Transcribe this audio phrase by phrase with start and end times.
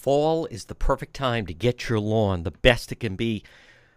[0.00, 3.44] Fall is the perfect time to get your lawn the best it can be.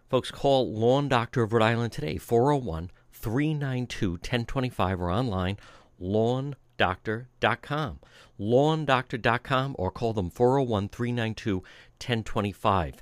[0.09, 5.55] Folks, call Lawn Doctor of Rhode Island today, 401 392 1025 or online,
[6.01, 7.99] lawndoctor.com.
[8.37, 13.01] Lawndoctor.com or call them 401 392 1025.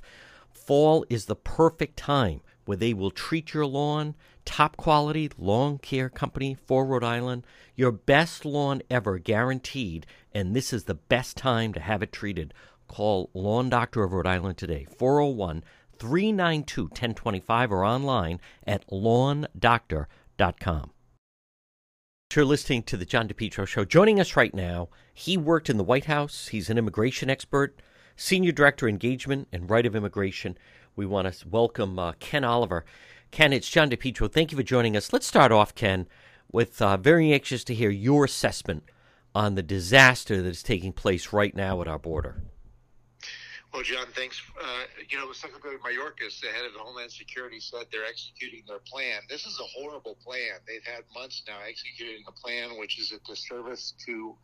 [0.52, 4.14] Fall is the perfect time where they will treat your lawn.
[4.44, 7.44] Top quality lawn care company for Rhode Island.
[7.74, 12.54] Your best lawn ever guaranteed, and this is the best time to have it treated.
[12.92, 15.64] Call Lawn Doctor of Rhode Island today, 401
[15.98, 20.90] 392 1025 or online at lawndoctor.com.
[22.34, 23.86] You're listening to the John DePetro Show.
[23.86, 26.48] Joining us right now, he worked in the White House.
[26.48, 27.80] He's an immigration expert,
[28.14, 30.58] senior director engagement and right on immigration.
[30.94, 32.84] We want to welcome uh, Ken Oliver.
[33.30, 34.30] Ken, it's John DePetro.
[34.30, 35.14] Thank you for joining us.
[35.14, 36.06] Let's start off, Ken,
[36.52, 38.82] with uh, very anxious to hear your assessment
[39.34, 42.42] on the disaster that is taking place right now at our border.
[43.72, 44.40] Well, John, thanks.
[44.60, 49.22] Uh, you know, Secretary Mayorkas, the head of Homeland Security, said they're executing their plan.
[49.30, 50.60] This is a horrible plan.
[50.66, 54.36] They've had months now executing a plan which is a disservice to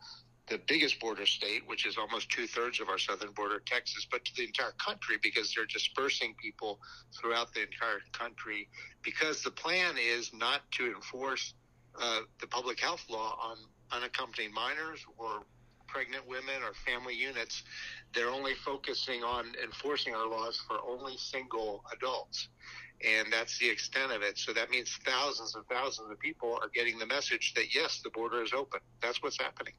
[0.47, 4.25] the biggest border state, which is almost two thirds of our southern border, Texas, but
[4.25, 6.79] to the entire country because they're dispersing people
[7.19, 8.67] throughout the entire country.
[9.03, 11.53] Because the plan is not to enforce
[12.01, 13.57] uh, the public health law on
[13.91, 15.43] unaccompanied minors or
[15.89, 17.63] pregnant women or family units.
[18.13, 22.49] They're only focusing on enforcing our laws for only single adults.
[23.07, 24.37] And that's the extent of it.
[24.37, 28.09] So that means thousands and thousands of people are getting the message that, yes, the
[28.09, 28.81] border is open.
[29.01, 29.73] That's what's happening.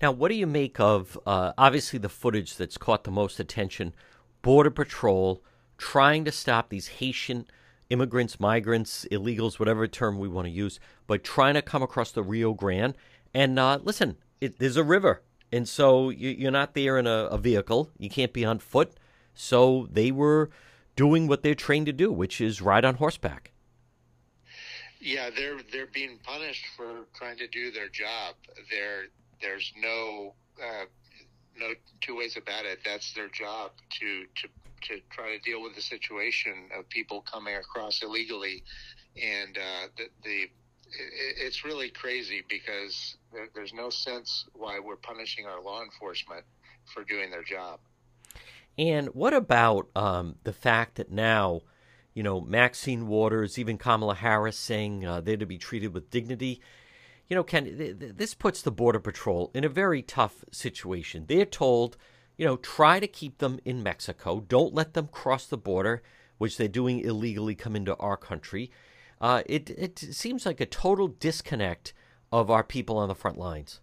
[0.00, 3.94] Now, what do you make of uh, obviously the footage that's caught the most attention?
[4.42, 5.42] Border Patrol
[5.78, 7.46] trying to stop these Haitian
[7.88, 12.22] immigrants, migrants, illegals, whatever term we want to use, but trying to come across the
[12.22, 12.94] Rio Grande.
[13.32, 17.38] And uh, listen, it, there's a river, and so you, are not there in a,
[17.38, 17.90] vehicle.
[17.98, 18.92] You can't be on foot.
[19.34, 20.50] So they were
[20.96, 23.52] doing what they're trained to do, which is ride on horseback.
[24.98, 28.34] Yeah, they're they're being punished for trying to do their job.
[28.70, 29.04] They're
[29.40, 30.86] there's no uh,
[31.58, 32.80] no two ways about it.
[32.84, 34.48] That's their job to to
[34.88, 38.64] to try to deal with the situation of people coming across illegally,
[39.22, 40.50] and uh, the, the
[41.38, 43.16] it's really crazy because
[43.54, 46.44] there's no sense why we're punishing our law enforcement
[46.92, 47.80] for doing their job.
[48.78, 51.62] And what about um, the fact that now,
[52.14, 56.60] you know, Maxine Waters, even Kamala Harris saying uh, they're to be treated with dignity?
[57.28, 61.24] you know, Ken, th- th- this puts the Border Patrol in a very tough situation.
[61.26, 61.96] They're told,
[62.36, 64.40] you know, try to keep them in Mexico.
[64.40, 66.02] Don't let them cross the border,
[66.38, 68.70] which they're doing illegally, come into our country.
[69.20, 71.92] Uh, it, it seems like a total disconnect
[72.32, 73.80] of our people on the front lines.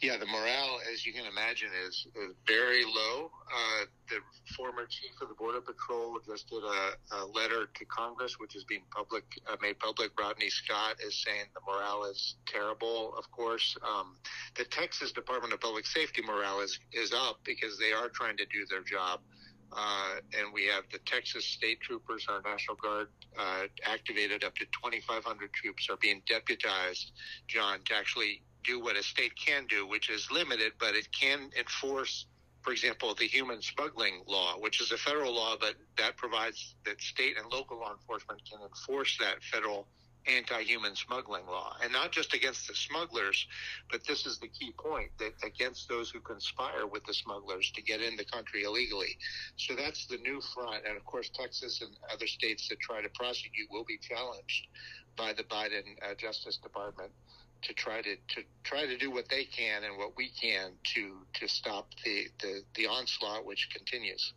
[0.00, 3.30] Yeah, the morale, as you can imagine, is, is very low.
[3.52, 4.16] Uh, the
[4.54, 8.64] former chief of the Border Patrol just did a, a letter to Congress, which is
[8.64, 10.18] being public uh, made public.
[10.18, 13.14] Rodney Scott is saying the morale is terrible.
[13.18, 14.16] Of course, um,
[14.56, 18.46] the Texas Department of Public Safety morale is is up because they are trying to
[18.46, 19.20] do their job.
[19.72, 23.08] Uh, and we have the Texas State Troopers, our National Guard,
[23.38, 24.42] uh, activated.
[24.42, 27.12] Up to 2,500 troops are being deputized,
[27.46, 31.50] John, to actually do what a state can do, which is limited, but it can
[31.58, 32.26] enforce,
[32.62, 37.00] for example, the human smuggling law, which is a federal law, but that provides that
[37.00, 39.86] state and local law enforcement can enforce that federal
[40.26, 43.46] anti-human smuggling law and not just against the smugglers
[43.90, 47.82] but this is the key point that against those who conspire with the smugglers to
[47.82, 49.16] get in the country illegally
[49.56, 53.08] so that's the new front and of course texas and other states that try to
[53.10, 54.66] prosecute will be challenged
[55.16, 57.10] by the biden uh, justice department
[57.62, 61.18] to try to, to try to do what they can and what we can to
[61.34, 64.32] to stop the, the, the onslaught which continues.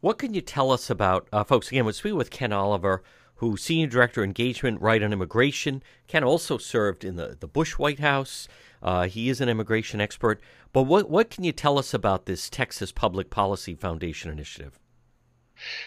[0.00, 1.68] What can you tell us about uh, folks?
[1.68, 3.02] Again, we're speaking with Ken Oliver,
[3.38, 5.82] who senior director engagement right on immigration.
[6.06, 8.48] Ken also served in the, the Bush White House.
[8.82, 10.40] Uh, he is an immigration expert.
[10.72, 14.78] But what what can you tell us about this Texas Public Policy Foundation initiative?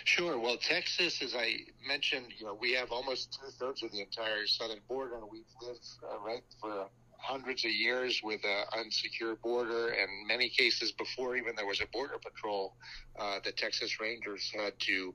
[0.04, 0.38] Sure.
[0.38, 1.56] Well, Texas, as I
[1.88, 5.88] mentioned, you know, we have almost two thirds of the entire southern border, we've lived
[6.04, 6.88] uh, right for
[7.22, 11.88] hundreds of years with an unsecured border, and many cases before even there was a
[11.94, 12.76] border patrol,
[13.20, 15.14] uh, the Texas Rangers had to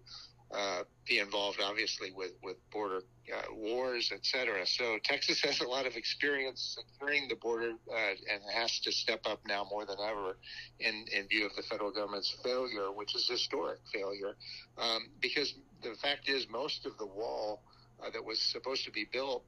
[0.52, 3.00] uh, be involved, obviously, with with border
[3.34, 4.64] uh, wars, etc.
[4.66, 9.20] So Texas has a lot of experience securing the border uh, and has to step
[9.26, 10.36] up now more than ever
[10.78, 14.36] in in view of the federal government's failure, which is historic failure,
[14.78, 17.62] um, because the fact is most of the wall
[18.00, 19.44] uh, that was supposed to be built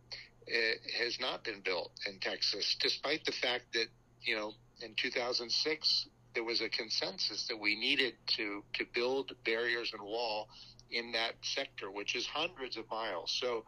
[0.99, 3.87] has not been built in Texas, despite the fact that
[4.23, 9.93] you know in 2006 there was a consensus that we needed to to build barriers
[9.93, 10.49] and wall
[10.90, 13.37] in that sector, which is hundreds of miles.
[13.40, 13.64] So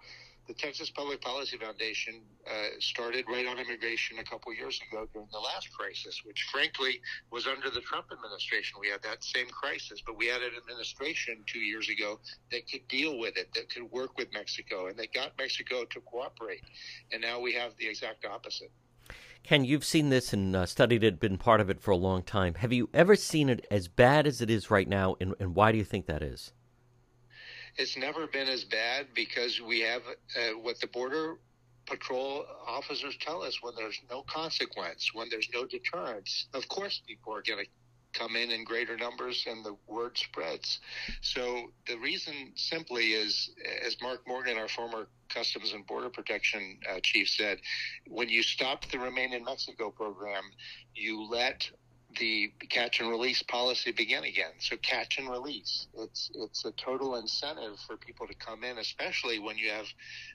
[0.51, 5.29] the Texas Public Policy Foundation uh, started right on immigration a couple years ago during
[5.31, 7.01] the last crisis, which frankly
[7.31, 8.79] was under the Trump administration.
[8.81, 12.19] We had that same crisis, but we had an administration two years ago
[12.51, 16.01] that could deal with it, that could work with Mexico, and that got Mexico to
[16.01, 16.65] cooperate.
[17.13, 18.73] And now we have the exact opposite.
[19.45, 22.25] Ken, you've seen this and uh, studied it, been part of it for a long
[22.25, 22.55] time.
[22.55, 25.71] Have you ever seen it as bad as it is right now, and, and why
[25.71, 26.53] do you think that is?
[27.77, 30.03] It's never been as bad because we have
[30.37, 31.37] uh, what the border
[31.87, 36.47] patrol officers tell us when there's no consequence, when there's no deterrence.
[36.55, 37.71] Of course, people are going to
[38.13, 40.81] come in in greater numbers and the word spreads.
[41.21, 43.51] So the reason simply is,
[43.85, 47.61] as Mark Morgan, our former Customs and Border Protection uh, chief said,
[48.09, 50.43] when you stop the Remain in Mexico program,
[50.95, 51.71] you let
[52.19, 54.53] the catch and release policy begin again.
[54.59, 55.87] So catch and release.
[55.99, 59.87] It's it's a total incentive for people to come in, especially when you have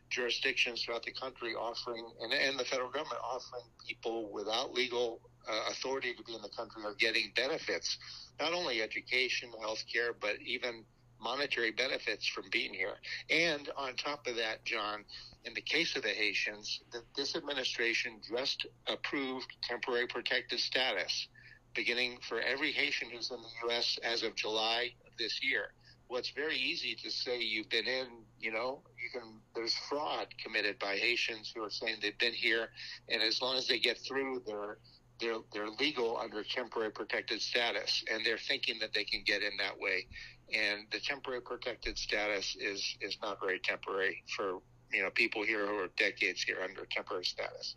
[0.10, 5.70] jurisdictions throughout the country offering and, and the federal government offering people without legal uh,
[5.72, 7.98] authority to be in the country are getting benefits,
[8.40, 10.84] not only education, health care, but even
[11.22, 12.96] monetary benefits from being here.
[13.30, 15.04] And on top of that, John,
[15.46, 21.28] in the case of the Haitians, the, this administration just approved temporary protected status
[21.76, 24.00] beginning for every Haitian who's in the U.S.
[24.04, 25.72] as of July of this year.
[26.10, 28.08] Well, it's very easy to say you've been in,
[28.40, 32.70] you know, you can, there's fraud committed by Haitians who are saying they've been here,
[33.10, 34.78] and as long as they get through, they're,
[35.20, 39.58] they're, they're legal under temporary protected status, and they're thinking that they can get in
[39.58, 40.06] that way.
[40.54, 44.60] And the temporary protected status is, is not very temporary for,
[44.94, 47.76] you know, people here who are decades here under temporary status.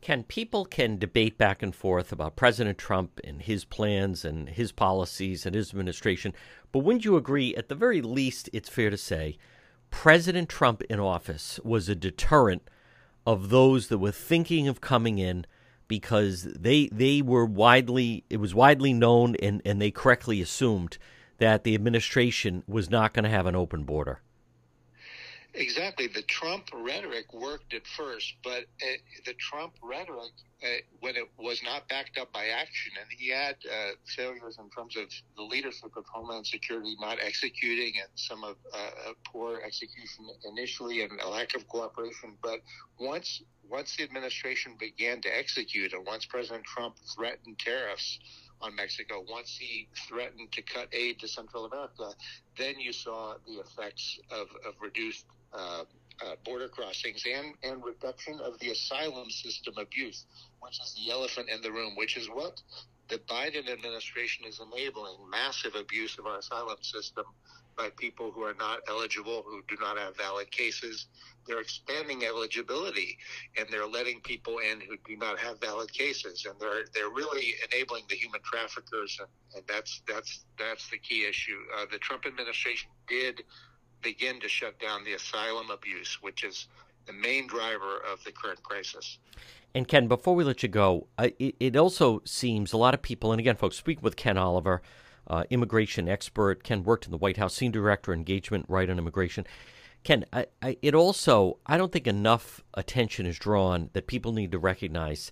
[0.00, 4.72] Ken people can debate back and forth about President Trump and his plans and his
[4.72, 6.32] policies and his administration,
[6.72, 9.36] but wouldn't you agree, at the very least, it's fair to say,
[9.90, 12.62] President Trump in office was a deterrent
[13.26, 15.46] of those that were thinking of coming in
[15.88, 20.96] because they they were widely it was widely known and, and they correctly assumed
[21.38, 24.20] that the administration was not going to have an open border.
[25.54, 26.06] Exactly.
[26.06, 30.30] The Trump rhetoric worked at first, but uh, the Trump rhetoric,
[30.62, 30.66] uh,
[31.00, 34.96] when it was not backed up by action, and he had uh, failures in terms
[34.96, 41.02] of the leadership of Homeland Security not executing and some of uh, poor execution initially
[41.02, 42.36] and a lack of cooperation.
[42.42, 42.60] But
[42.98, 48.18] once once the administration began to execute, and once President Trump threatened tariffs,
[48.62, 49.24] on Mexico.
[49.28, 52.12] Once he threatened to cut aid to Central America,
[52.58, 55.84] then you saw the effects of, of reduced uh,
[56.22, 60.26] uh, border crossings and, and reduction of the asylum system abuse,
[60.60, 62.60] which is the elephant in the room, which is what
[63.08, 67.24] the Biden administration is enabling massive abuse of our asylum system
[67.76, 71.06] by people who are not eligible, who do not have valid cases.
[71.46, 73.16] They're expanding eligibility
[73.56, 77.54] and they're letting people in who do not have valid cases, and they're they're really
[77.72, 81.58] enabling the human traffickers, and, and that's that's that's the key issue.
[81.76, 83.42] Uh, the Trump administration did
[84.02, 86.68] begin to shut down the asylum abuse, which is
[87.06, 89.18] the main driver of the current crisis.
[89.74, 93.32] And Ken, before we let you go, it, it, also seems a lot of people,
[93.32, 94.82] and again, folks, speak with Ken Oliver,
[95.28, 96.64] uh, immigration expert.
[96.64, 99.46] Ken worked in the White House, senior director, engagement, right on immigration.
[100.02, 104.50] Ken, I, I, it also, I don't think enough attention is drawn that people need
[104.52, 105.30] to recognize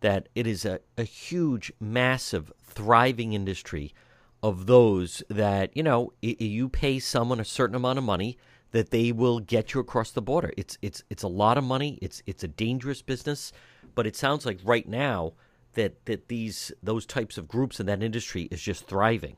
[0.00, 3.94] that it is a, a huge, massive, thriving industry
[4.42, 8.38] of those that you know you pay someone a certain amount of money
[8.72, 10.52] that they will get you across the border.
[10.56, 11.98] It's it's it's a lot of money.
[12.02, 13.52] It's it's a dangerous business,
[13.94, 15.32] but it sounds like right now
[15.74, 19.36] that that these those types of groups in that industry is just thriving.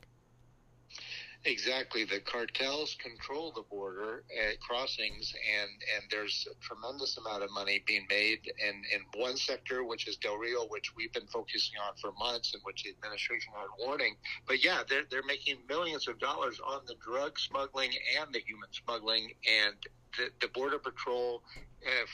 [1.45, 2.05] Exactly.
[2.05, 4.25] The cartels control the border
[4.61, 9.85] crossings, and, and there's a tremendous amount of money being made in, in one sector,
[9.85, 13.53] which is Del Rio, which we've been focusing on for months and which the administration
[13.57, 14.17] had warning.
[14.47, 17.91] But yeah, they're, they're making millions of dollars on the drug smuggling
[18.21, 19.31] and the human smuggling,
[19.65, 19.77] and
[20.17, 21.43] the, the Border Patrol,
[21.81, 22.11] if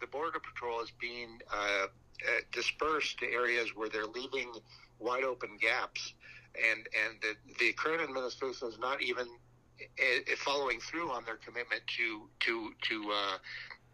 [0.00, 4.52] the Border Patrol is being uh, uh, dispersed to areas where they're leaving
[5.00, 6.14] wide open gaps
[6.56, 9.26] and and the, the current administration is not even
[9.80, 13.38] uh, following through on their commitment to to to uh,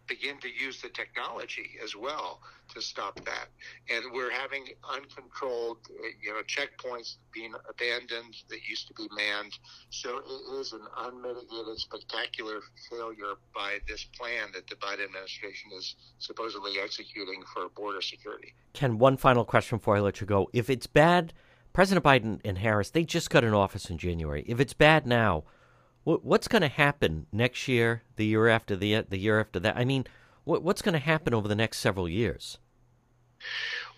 [0.09, 2.41] begin to use the technology as well
[2.73, 3.47] to stop that.
[3.89, 5.77] And we're having uncontrolled,
[6.21, 9.57] you know, checkpoints being abandoned that used to be manned.
[9.91, 15.95] So it is an unmitigated, spectacular failure by this plan that the Biden administration is
[16.17, 18.53] supposedly executing for border security.
[18.73, 20.49] Ken, one final question before I let you go.
[20.53, 21.33] If it's bad
[21.79, 24.43] President Biden and Harris, they just got in office in January.
[24.45, 25.45] If it's bad now,
[26.03, 29.77] what's going to happen next year, the year after the the year after that?
[29.77, 30.05] I mean,
[30.43, 32.57] what's going to happen over the next several years?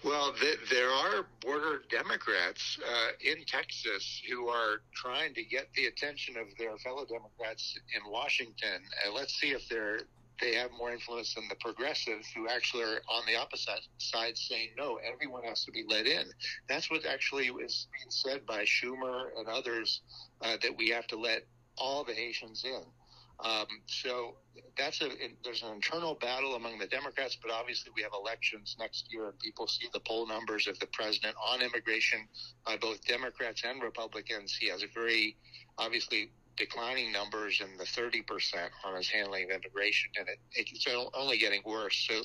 [0.03, 5.87] Well, th- there are border Democrats uh, in Texas who are trying to get the
[5.87, 8.83] attention of their fellow Democrats in Washington.
[9.03, 10.01] Uh, let's see if they're
[10.41, 14.69] they have more influence than the progressives who actually are on the opposite side saying
[14.77, 16.25] no everyone has to be let in
[16.67, 20.01] that's what actually is being said by schumer and others
[20.41, 21.43] uh, that we have to let
[21.77, 22.83] all the haitians in
[23.43, 24.35] um, so
[24.77, 25.09] that's a
[25.43, 29.39] there's an internal battle among the Democrats, but obviously we have elections next year, and
[29.39, 32.27] people see the poll numbers of the president on immigration
[32.65, 34.55] by both Democrats and Republicans.
[34.59, 35.37] He has a very
[35.77, 38.21] obviously declining numbers in the 30%
[38.85, 42.07] on his handling of immigration, and it, it's only getting worse.
[42.07, 42.21] So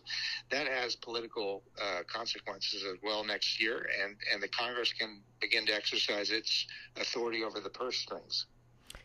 [0.51, 5.65] that has political uh, consequences as well next year, and, and the Congress can begin
[5.67, 6.67] to exercise its
[7.01, 8.45] authority over the purse strings.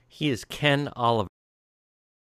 [0.06, 1.30] He is Ken Oliver.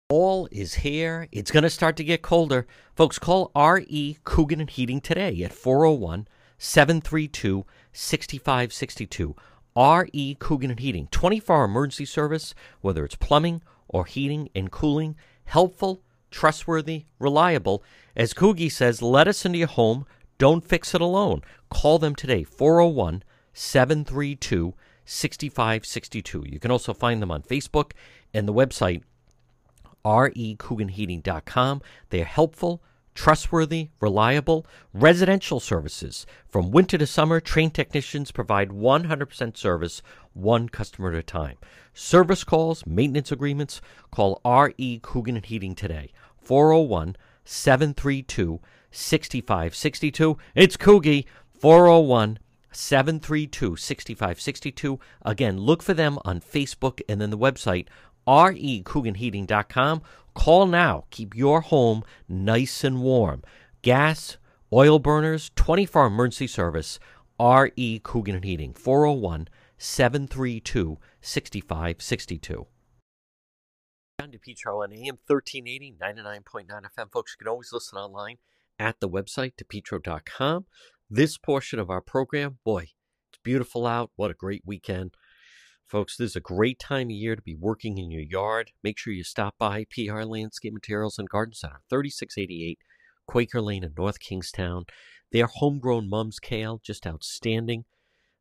[0.09, 1.27] Fall is here.
[1.31, 2.65] It's going to start to get colder.
[2.95, 4.17] Folks, call R.E.
[4.23, 6.27] Coogan and Heating today at 401
[6.57, 7.63] 732
[7.93, 9.35] 6562.
[9.77, 10.35] R.E.
[10.39, 15.15] Coogan and Heating, 24 hour emergency service, whether it's plumbing or heating and cooling.
[15.45, 17.83] Helpful, trustworthy, reliable.
[18.15, 20.07] As Coogie says, let us into your home.
[20.39, 21.43] Don't fix it alone.
[21.69, 23.21] Call them today, 401
[23.53, 24.73] 732
[25.05, 26.43] 6562.
[26.47, 27.91] You can also find them on Facebook
[28.33, 29.03] and the website
[30.03, 31.81] recooganheating.com.
[32.09, 32.81] They are helpful,
[33.17, 36.27] trustworthy, reliable residential services.
[36.47, 41.57] From winter to summer, trained technicians provide 100% service, one customer at a time.
[41.95, 43.81] Service calls, maintenance agreements,
[44.11, 46.11] call RE Coogan Heating today.
[46.37, 50.37] 401 732 6562.
[50.53, 51.25] It's Coogie,
[51.59, 52.37] 401
[52.71, 54.99] 732 6562.
[55.23, 57.87] Again, look for them on Facebook and then the website
[58.27, 60.01] recooganheating.com.
[60.33, 61.05] Call now.
[61.09, 63.43] Keep your home nice and warm.
[63.81, 64.37] Gas,
[64.71, 66.99] oil burners, 24 hour emergency service.
[67.39, 67.99] R.E.
[67.99, 72.67] Coogan Heating, 401 732 6562.
[74.19, 77.11] John DePetro on AM 1380, 99.9 FM.
[77.11, 78.37] Folks, you can always listen online
[78.79, 80.65] at the website, depetro.com.
[81.09, 82.87] This portion of our program, boy,
[83.29, 84.09] it's beautiful out.
[84.15, 85.15] What a great weekend.
[85.87, 88.71] Folks, this is a great time of year to be working in your yard.
[88.83, 92.79] Make sure you stop by PR Landscape Materials and Garden Center, 3688
[93.25, 94.83] Quaker Lane in North Kingstown.
[95.31, 97.85] Their homegrown mums kale, just outstanding.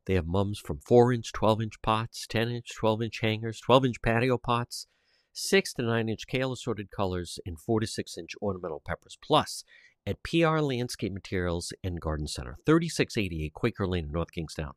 [0.07, 3.85] They have mums from 4 inch, 12 inch pots, 10 inch, 12 inch hangers, 12
[3.85, 4.89] inch patio pots,
[5.33, 9.17] 6 to 9 inch kale assorted colors, and 4 to 6 inch ornamental peppers.
[9.23, 9.63] Plus,
[10.05, 14.73] at PR Landscape Materials and Garden Center, 3688 Quaker Lane in North Kingstown,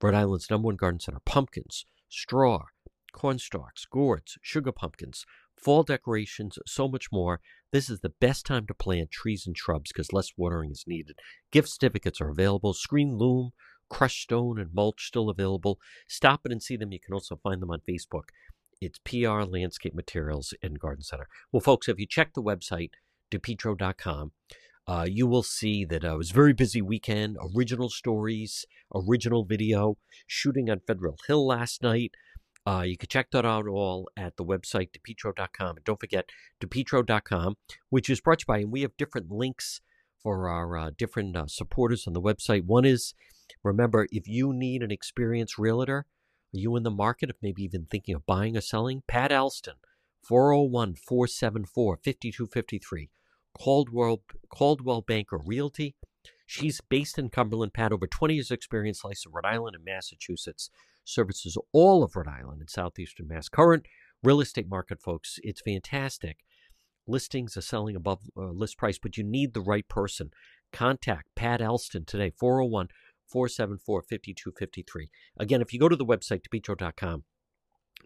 [0.00, 2.64] Rhode Island's number one garden center, pumpkins straw,
[3.12, 5.24] cornstalks, gourds, sugar pumpkins,
[5.56, 7.40] fall decorations, so much more.
[7.72, 11.18] This is the best time to plant trees and shrubs because less watering is needed.
[11.50, 12.74] Gift certificates are available.
[12.74, 13.52] Screen loom,
[13.88, 15.78] crushed stone, and mulch still available.
[16.08, 16.92] Stop in and see them.
[16.92, 18.28] You can also find them on Facebook.
[18.80, 21.28] It's PR Landscape Materials and Garden Center.
[21.52, 22.90] Well, folks, if you check the website,
[23.30, 24.32] depetro.com,
[24.86, 27.36] uh, you will see that uh, it was very busy weekend.
[27.56, 29.96] Original stories, original video,
[30.26, 32.12] shooting on Federal Hill last night.
[32.66, 35.76] Uh, you can check that out all at the website, depetro.com.
[35.76, 37.56] And don't forget, depetro.com,
[37.90, 39.80] which is brought to you by, and we have different links
[40.22, 42.64] for our uh, different uh, supporters on the website.
[42.64, 43.14] One is,
[43.64, 46.06] remember, if you need an experienced realtor,
[46.54, 49.02] are you in the market of maybe even thinking of buying or selling?
[49.08, 49.74] Pat Alston,
[50.22, 53.10] 401 474 5253.
[53.58, 55.94] Coldwell, Coldwell Banker Realty.
[56.46, 57.72] She's based in Cumberland.
[57.72, 60.70] Pat, over 20 years' experience, licensed in Rhode Island and Massachusetts,
[61.04, 63.48] services all of Rhode Island and southeastern Mass.
[63.48, 63.86] Current
[64.22, 66.38] real estate market, folks, it's fantastic.
[67.06, 70.30] Listings are selling above uh, list price, but you need the right person.
[70.72, 72.88] Contact Pat Elston today, 401
[73.26, 75.10] 474 5253.
[75.38, 77.24] Again, if you go to the website, depetro.com,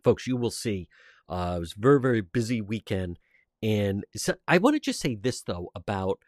[0.03, 0.88] folks, you will see
[1.29, 3.19] uh, it was a very, very busy weekend
[3.63, 6.19] and so I want to just say this though about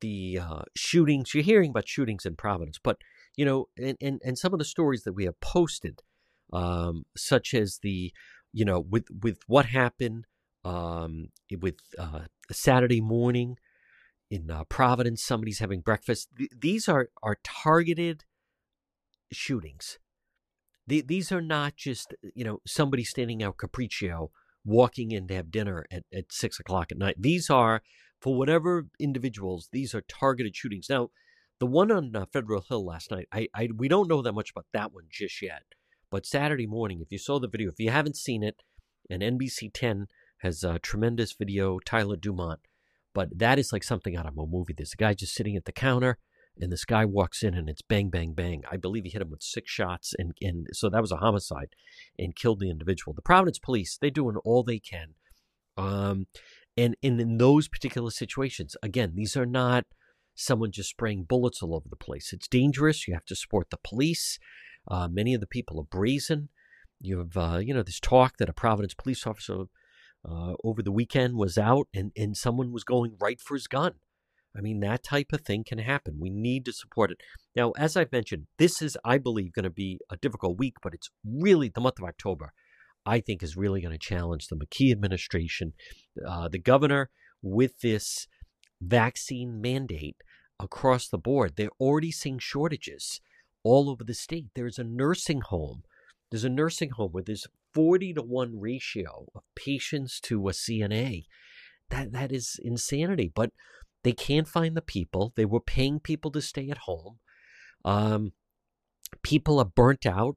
[0.00, 1.34] the uh, shootings.
[1.34, 2.98] You're hearing about shootings in Providence, but
[3.36, 6.02] you know, and, and, and some of the stories that we have posted,
[6.52, 8.12] um, such as the,
[8.52, 10.26] you know, with with what happened
[10.64, 11.28] um,
[11.60, 13.56] with uh, Saturday morning
[14.30, 16.28] in uh, Providence, somebody's having breakfast.
[16.36, 18.24] Th- these are are targeted
[19.32, 19.98] shootings.
[20.86, 24.30] The, these are not just you know somebody standing out capriccio
[24.64, 27.16] walking in to have dinner at, at six o'clock at night.
[27.18, 27.82] These are,
[28.20, 30.88] for whatever individuals, these are targeted shootings.
[30.90, 31.10] Now,
[31.58, 34.50] The one on uh, Federal Hill last night, I, I we don't know that much
[34.50, 35.62] about that one just yet.
[36.10, 38.62] But Saturday morning, if you saw the video, if you haven't seen it,
[39.08, 40.06] and NBC 10
[40.38, 42.60] has a tremendous video, Tyler Dumont.
[43.12, 44.74] But that is like something out of a movie.
[44.76, 46.18] There's a guy just sitting at the counter,
[46.60, 48.62] and this guy walks in, and it's bang, bang, bang.
[48.70, 51.74] I believe he hit him with six shots, and, and so that was a homicide
[52.18, 53.14] and killed the individual.
[53.14, 55.14] The Providence police, they're doing all they can.
[55.76, 56.26] Um,
[56.76, 59.84] and, and in those particular situations, again, these are not
[60.34, 62.32] someone just spraying bullets all over the place.
[62.32, 63.06] It's dangerous.
[63.06, 64.38] You have to support the police.
[64.88, 66.48] Uh, many of the people are brazen.
[67.00, 69.64] You have, uh, you know, this talk that a Providence police officer
[70.24, 73.94] uh, over the weekend was out and, and someone was going right for his gun.
[74.56, 76.18] I mean, that type of thing can happen.
[76.18, 77.18] We need to support it.
[77.54, 80.94] Now, as I've mentioned, this is, I believe, going to be a difficult week, but
[80.94, 82.52] it's really the month of October,
[83.06, 85.72] I think, is really going to challenge the McKee administration.
[86.26, 87.10] Uh, the governor,
[87.42, 88.26] with this
[88.80, 90.16] vaccine mandate
[90.58, 93.20] across the board, they're already seeing shortages
[93.62, 94.46] all over the state.
[94.54, 95.82] There's a nursing home.
[96.30, 101.26] There's a nursing home where there's 40 to 1 ratio of patients to a CNA.
[101.90, 103.30] That that is insanity.
[103.34, 103.50] But
[104.02, 105.32] they can't find the people.
[105.36, 107.18] They were paying people to stay at home.
[107.84, 108.32] Um,
[109.22, 110.36] people are burnt out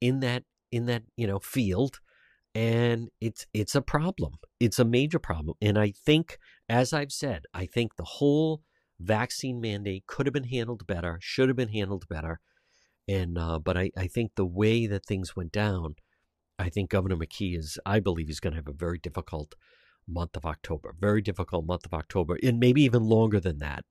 [0.00, 2.00] in that in that you know field,
[2.54, 4.34] and it's it's a problem.
[4.60, 5.56] It's a major problem.
[5.60, 8.62] And I think, as I've said, I think the whole
[9.00, 12.40] vaccine mandate could have been handled better, should have been handled better.
[13.06, 15.96] And uh, but I, I think the way that things went down,
[16.58, 19.54] I think Governor McKee is I believe he's going to have a very difficult
[20.08, 23.84] month of October, very difficult month of October, and maybe even longer than that.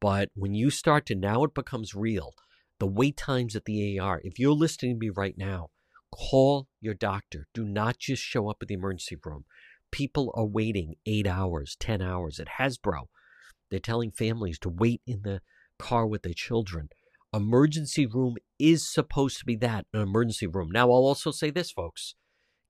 [0.00, 2.32] But when you start to now it becomes real.
[2.78, 4.20] The wait times at the AR.
[4.24, 5.68] If you're listening to me right now,
[6.10, 7.46] call your doctor.
[7.54, 9.44] Do not just show up at the emergency room.
[9.92, 12.40] People are waiting eight hours, 10 hours.
[12.40, 13.06] At Hasbro,
[13.70, 15.42] they're telling families to wait in the
[15.78, 16.88] car with their children
[17.32, 20.70] emergency room is supposed to be that an emergency room.
[20.70, 22.14] Now, I'll also say this, folks.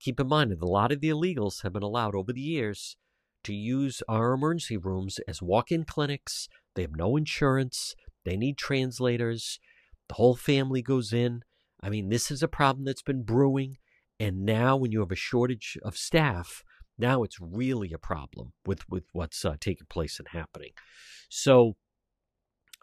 [0.02, 2.96] Keep in mind that a lot of the illegals have been allowed over the years
[3.44, 6.48] to use our emergency rooms as walk in clinics.
[6.74, 9.60] They have no insurance, they need translators.
[10.08, 11.42] The whole family goes in.
[11.80, 13.78] I mean, this is a problem that's been brewing.
[14.18, 16.64] And now, when you have a shortage of staff,
[16.98, 20.72] now it's really a problem with, with what's uh, taking place and happening.
[21.28, 21.76] So,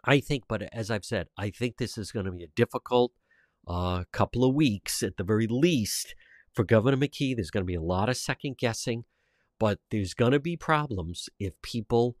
[0.04, 3.12] I think, but as I've said, I think this is going to be a difficult
[3.68, 6.14] uh, couple of weeks at the very least
[6.54, 7.34] for Governor McKee.
[7.34, 9.04] There's going to be a lot of second guessing,
[9.58, 12.16] but there's going to be problems if people,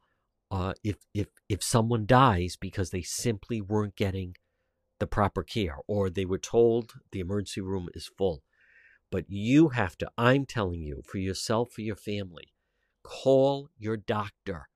[0.50, 4.34] uh, if if if someone dies because they simply weren't getting
[4.98, 8.42] the proper care or they were told the emergency room is full.
[9.10, 12.52] But you have to, I'm telling you, for yourself, for your family,
[13.02, 14.68] call your doctor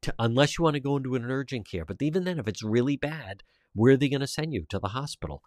[0.00, 1.84] to, unless you want to go into an urgent care.
[1.84, 3.42] But even then, if it's really bad,
[3.74, 4.64] where are they going to send you?
[4.70, 5.42] To the hospital.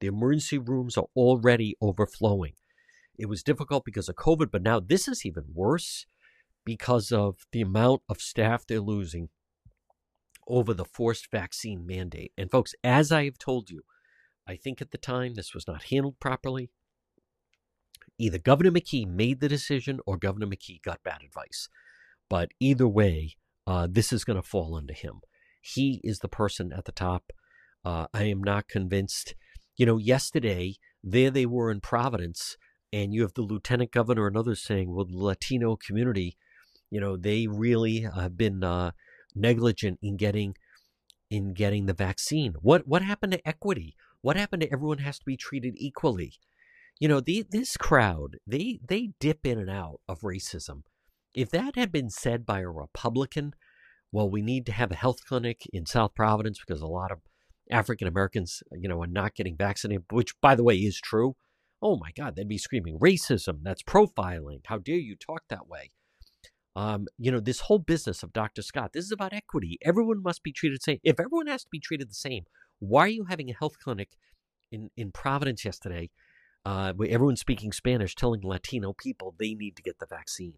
[0.00, 2.52] The emergency rooms are already overflowing.
[3.18, 6.06] It was difficult because of COVID, but now this is even worse
[6.64, 9.28] because of the amount of staff they're losing
[10.46, 12.32] over the forced vaccine mandate.
[12.38, 13.82] And folks, as I have told you,
[14.46, 16.70] I think at the time this was not handled properly.
[18.18, 21.68] Either Governor McKee made the decision or Governor McKee got bad advice.
[22.30, 25.20] But either way, uh, this is going to fall under him.
[25.60, 27.32] He is the person at the top.
[27.84, 29.34] Uh, I am not convinced.
[29.78, 32.56] You know, yesterday, there they were in Providence,
[32.92, 36.36] and you have the lieutenant governor and others saying, well, the Latino community,
[36.90, 38.90] you know, they really have been uh,
[39.34, 40.54] negligent in getting
[41.30, 42.54] in getting the vaccine.
[42.60, 43.94] What what happened to equity?
[44.20, 46.34] What happened to everyone has to be treated equally?
[46.98, 50.82] You know, the, this crowd, they they dip in and out of racism.
[51.34, 53.54] If that had been said by a Republican,
[54.10, 57.20] well, we need to have a health clinic in South Providence because a lot of
[57.70, 61.36] African Americans, you know, are not getting vaccinated, which, by the way, is true.
[61.80, 63.60] Oh my God, they'd be screaming racism.
[63.62, 64.60] That's profiling.
[64.64, 65.90] How dare you talk that way?
[66.74, 68.62] Um, you know, this whole business of Dr.
[68.62, 69.78] Scott, this is about equity.
[69.82, 70.98] Everyone must be treated the same.
[71.02, 72.44] If everyone has to be treated the same,
[72.78, 74.10] why are you having a health clinic
[74.70, 76.10] in, in Providence yesterday
[76.64, 80.54] uh, where everyone's speaking Spanish telling Latino people they need to get the vaccine?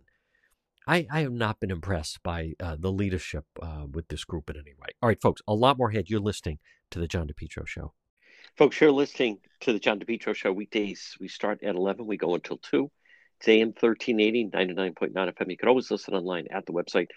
[0.86, 4.56] I, I have not been impressed by uh, the leadership uh, with this group in
[4.56, 4.88] any way.
[5.02, 6.08] All right, folks, a lot more ahead.
[6.08, 6.58] You're listening
[6.90, 7.92] to the John DePetro Show.
[8.56, 11.16] Folks, you're listening to the John DePetro Show weekdays.
[11.20, 12.90] We start at 11, we go until 2.
[13.38, 15.50] It's AM 1380, 99.9 FM.
[15.50, 17.08] You can always listen online at the website,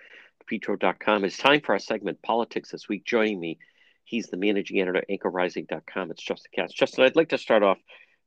[0.45, 1.25] depetro.com.
[1.25, 3.03] It's time for our segment, Politics This Week.
[3.05, 3.59] Joining me,
[4.05, 6.11] he's the managing editor, anchorrising.com.
[6.11, 6.73] It's Justin Katz.
[6.73, 7.77] Justin, I'd like to start off.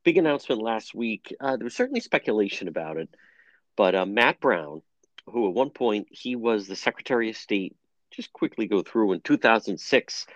[0.05, 1.35] Big announcement last week.
[1.40, 3.09] Uh, there was certainly speculation about it,
[3.77, 4.83] but uh, Matt Brown,
[5.27, 7.77] who at one point he was the Secretary of State.
[8.11, 10.27] Just quickly go through in 2006,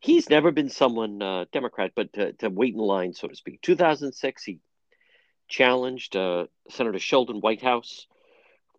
[0.00, 3.60] he's never been someone uh, Democrat, but to, to, wait in line, so to speak.
[3.62, 4.58] 2006, he
[5.48, 8.06] challenged uh, Senator Sheldon Whitehouse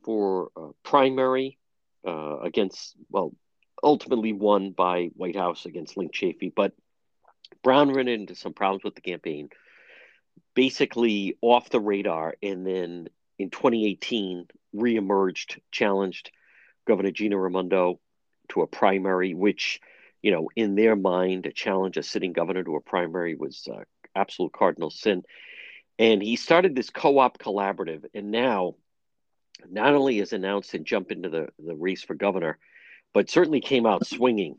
[0.03, 1.57] for a primary
[2.05, 3.33] uh, against, well,
[3.81, 6.73] ultimately won by Whitehouse against Linc Chafee, but
[7.63, 9.49] Brown ran into some problems with the campaign,
[10.53, 13.07] basically off the radar, and then
[13.39, 16.31] in 2018 reemerged, challenged
[16.87, 17.99] Governor Gina Raimondo
[18.49, 19.79] to a primary, which,
[20.21, 23.83] you know, in their mind, to challenge a sitting governor to a primary was uh,
[24.15, 25.23] absolute cardinal sin.
[25.99, 28.75] And he started this co-op collaborative, and now
[29.69, 32.57] not only has announced and jump into the, the race for governor,
[33.13, 34.57] but certainly came out swinging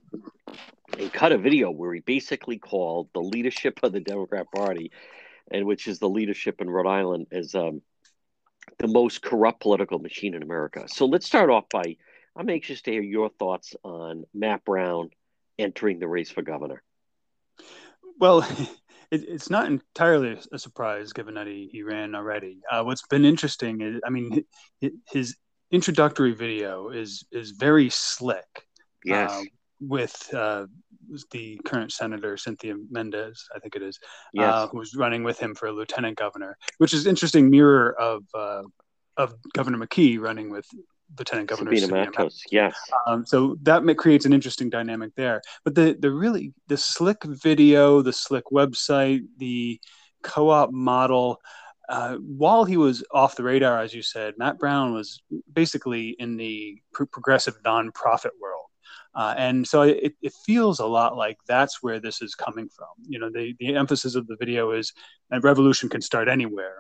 [0.98, 4.92] and cut a video where he basically called the leadership of the Democrat Party,
[5.50, 7.83] and which is the leadership in Rhode Island, as um,
[8.79, 10.85] the most corrupt political machine in America.
[10.88, 11.96] So let's start off by
[12.37, 15.11] I'm anxious to hear your thoughts on Matt Brown
[15.59, 16.83] entering the race for governor.
[18.18, 18.40] Well,
[19.11, 22.61] it, it's not entirely a surprise given that he, he ran already.
[22.70, 24.44] Uh, what's been interesting is, I mean,
[25.11, 25.37] his
[25.70, 28.66] introductory video is is very slick.
[29.05, 29.31] Yes.
[29.31, 29.42] Uh,
[29.81, 30.66] with uh,
[31.30, 33.98] the current senator Cynthia Mendez, I think it is,
[34.32, 34.52] yes.
[34.52, 38.62] uh, who's running with him for lieutenant governor, which is interesting mirror of uh,
[39.16, 40.66] of Governor McKee running with
[41.18, 42.18] Lieutenant Governor Sabina, Sabina Matos.
[42.18, 42.42] Matos.
[42.50, 42.76] Yes.
[43.06, 45.42] Um, so that creates an interesting dynamic there.
[45.64, 49.80] But the the really the slick video, the slick website, the
[50.22, 51.40] co-op model.
[51.86, 56.38] Uh, while he was off the radar, as you said, Matt Brown was basically in
[56.38, 58.64] the progressive nonprofit world.
[59.14, 62.88] Uh, and so it, it, feels a lot like that's where this is coming from.
[63.07, 64.92] You know, the, the emphasis of the video is
[65.31, 66.79] a revolution can start anywhere.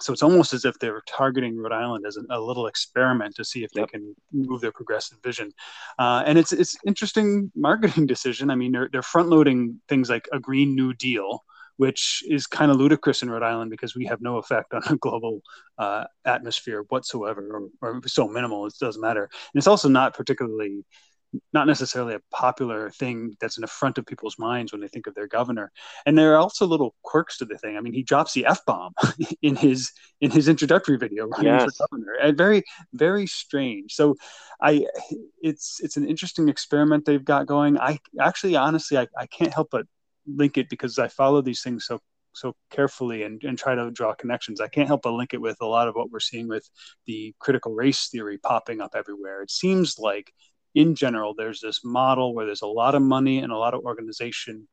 [0.00, 3.44] So it's almost as if they're targeting Rhode Island as a, a little experiment to
[3.44, 3.86] see if yep.
[3.86, 5.52] they can move their progressive vision.
[5.98, 8.50] Uh, and it's it's interesting marketing decision.
[8.50, 11.44] I mean, they're they're front loading things like a Green New Deal,
[11.76, 14.96] which is kind of ludicrous in Rhode Island because we have no effect on a
[14.96, 15.40] global
[15.78, 19.24] uh, atmosphere whatsoever, or, or so minimal it doesn't matter.
[19.24, 20.84] And it's also not particularly
[21.52, 25.06] not necessarily a popular thing that's in the front of people's minds when they think
[25.06, 25.72] of their governor.
[26.04, 27.76] And there are also little quirks to the thing.
[27.76, 28.92] I mean, he drops the f bomb
[29.42, 31.76] in his in his introductory video running yes.
[31.76, 32.14] for governor.
[32.22, 33.94] And very very strange.
[33.94, 34.16] So,
[34.60, 34.86] I
[35.40, 37.78] it's it's an interesting experiment they've got going.
[37.78, 39.86] I actually honestly I, I can't help but
[40.26, 42.00] link it because I follow these things so
[42.34, 44.60] so carefully and, and try to draw connections.
[44.60, 46.68] I can't help but link it with a lot of what we're seeing with
[47.06, 49.42] the critical race theory popping up everywhere.
[49.42, 50.32] It seems like
[50.74, 53.84] in general, there's this model where there's a lot of money and a lot of
[53.84, 54.68] organization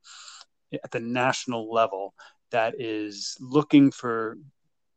[0.72, 2.14] at the national level
[2.52, 4.38] that is looking for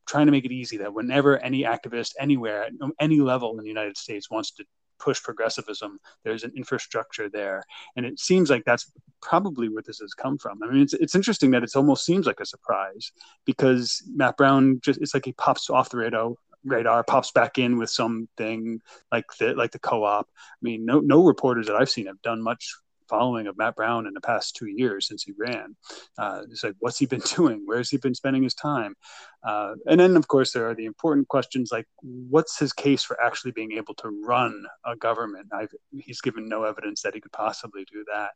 [0.05, 3.69] trying to make it easy that whenever any activist anywhere at any level in the
[3.69, 4.65] United States wants to
[4.99, 7.63] push progressivism, there's an infrastructure there.
[7.95, 10.61] And it seems like that's probably where this has come from.
[10.63, 13.11] I mean, it's, it's interesting that it almost seems like a surprise
[13.45, 16.33] because Matt Brown just, it's like he pops off the radar,
[16.65, 18.79] radar pops back in with something
[19.11, 20.27] like the like the co-op.
[20.27, 22.73] I mean, no no reporters that I've seen have done much
[23.07, 25.75] following of Matt Brown in the past two years since he ran.
[26.17, 27.61] Uh, it's like, what's he been doing?
[27.65, 28.95] Where's he been spending his time?
[29.43, 33.21] Uh, and then, of course, there are the important questions like, what's his case for
[33.21, 35.47] actually being able to run a government?
[35.53, 38.31] I've, he's given no evidence that he could possibly do that.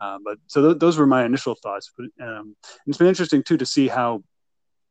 [0.00, 1.90] Uh, but so th- those were my initial thoughts.
[1.96, 4.22] But um, it's been interesting too to see how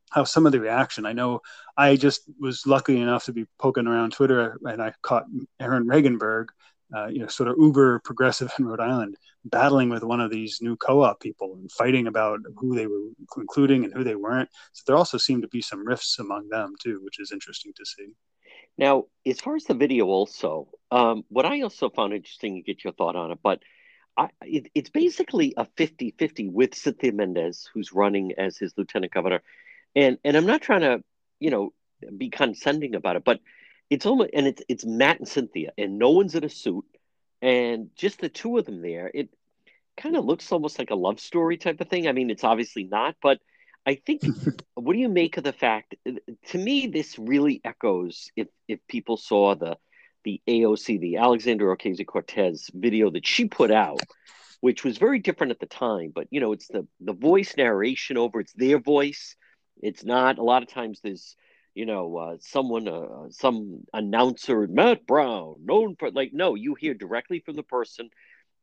[0.09, 1.05] how some of the reaction.
[1.05, 1.41] I know
[1.77, 5.25] I just was lucky enough to be poking around Twitter and I caught
[5.59, 6.47] Aaron Regunberg,
[6.95, 10.59] uh, you know, sort of uber progressive in Rhode Island, battling with one of these
[10.61, 14.49] new co-op people and fighting about who they were including and who they weren't.
[14.73, 17.85] So there also seemed to be some rifts among them too, which is interesting to
[17.85, 18.09] see.
[18.77, 22.83] Now, as far as the video, also, um, what I also found interesting to get
[22.83, 23.61] your thought on it, but
[24.17, 29.13] I, it, it's basically a 50 50 with Cynthia Mendez, who's running as his lieutenant
[29.13, 29.41] governor
[29.95, 31.03] and and I'm not trying to
[31.39, 31.73] you know
[32.17, 33.39] be condescending about it, but
[33.89, 36.85] it's almost and it's it's Matt and Cynthia, and no one's in a suit,
[37.41, 39.09] and just the two of them there.
[39.13, 39.29] It
[39.97, 42.07] kind of looks almost like a love story type of thing.
[42.07, 43.39] I mean, it's obviously not, but
[43.85, 44.21] I think
[44.75, 45.95] what do you make of the fact?
[46.47, 49.77] To me, this really echoes if if people saw the
[50.23, 54.01] the AOC, the Alexandria Ocasio Cortez video that she put out,
[54.59, 56.11] which was very different at the time.
[56.13, 59.35] But you know, it's the the voice narration over it's their voice
[59.79, 61.35] it's not a lot of times there's
[61.75, 66.93] you know uh, someone uh, some announcer Matt Brown known for like no you hear
[66.93, 68.09] directly from the person.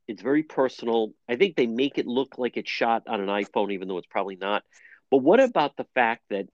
[0.08, 1.12] It's very personal.
[1.28, 4.06] I think they make it look like it's shot on an iPhone, even though it's
[4.06, 4.62] probably not.
[5.10, 6.46] But what about the fact that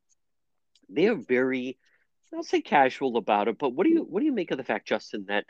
[0.88, 1.78] they're very,
[2.34, 3.58] I'll say casual about it.
[3.58, 5.44] But what do you what do you make of the fact, Justin, that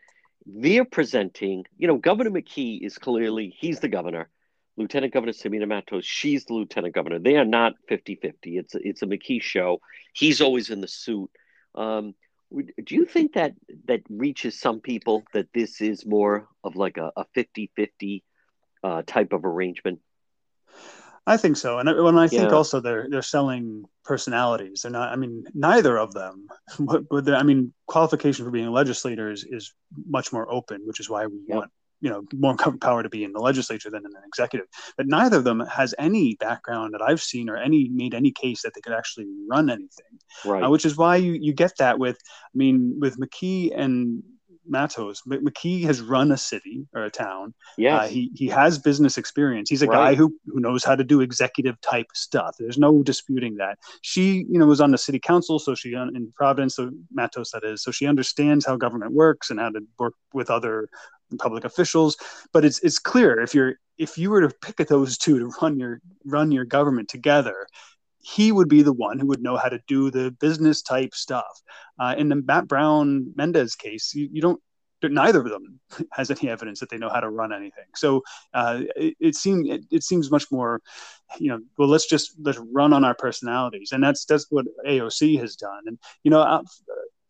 [0.47, 1.65] they're presenting?
[1.79, 4.29] You know, Governor McKee is clearly he's the governor.
[4.77, 7.19] Lieutenant Governor Sabina Matos, she's the lieutenant governor.
[7.19, 8.59] They are not 50 50.
[8.59, 9.81] It's a, it's a McKee show.
[10.15, 11.31] He's always in the suit.
[11.75, 12.15] Um,
[12.53, 13.55] do you think that
[13.87, 18.25] that reaches some people that this is more of like a 50 50
[18.85, 20.01] uh, type of arrangement?
[21.27, 22.57] I think so, and when I think yeah.
[22.57, 24.83] also they're they're selling personalities.
[24.83, 25.13] They're not.
[25.13, 26.49] I mean, neither of them.
[26.81, 29.75] But, but I mean, qualification for being a legislator is, is
[30.09, 31.57] much more open, which is why we yep.
[31.57, 31.71] want
[32.03, 34.67] you know more power to be in the legislature than in an executive.
[34.97, 38.63] But neither of them has any background that I've seen or any made any case
[38.63, 40.19] that they could actually run anything.
[40.45, 40.65] Right.
[40.65, 44.23] Uh, which is why you you get that with I mean with McKee and
[44.67, 45.23] Matos.
[45.27, 47.55] McKee has run a city or a town.
[47.77, 49.71] Yeah, uh, he he has business experience.
[49.71, 49.97] He's a right.
[49.97, 52.57] guy who who knows how to do executive type stuff.
[52.59, 53.79] There's no disputing that.
[54.03, 57.65] She, you know, was on the city council, so she in Providence, so Matos that
[57.65, 60.89] is, so she understands how government works and how to work with other
[61.39, 62.17] public officials.
[62.53, 65.79] But it's it's clear if you're if you were to pick those two to run
[65.79, 67.67] your run your government together,
[68.23, 71.63] he would be the one who would know how to do the business type stuff.
[71.99, 74.61] Uh, in the Matt Brown Mendez case, you, you, don't.
[75.03, 75.81] Neither of them
[76.13, 77.87] has any evidence that they know how to run anything.
[77.97, 78.23] So
[78.55, 80.81] uh, it, it seems it, it, seems much more,
[81.39, 81.59] you know.
[81.77, 85.83] Well, let's just let's run on our personalities, and that's that's what AOC has done.
[85.87, 86.67] And you know, I've,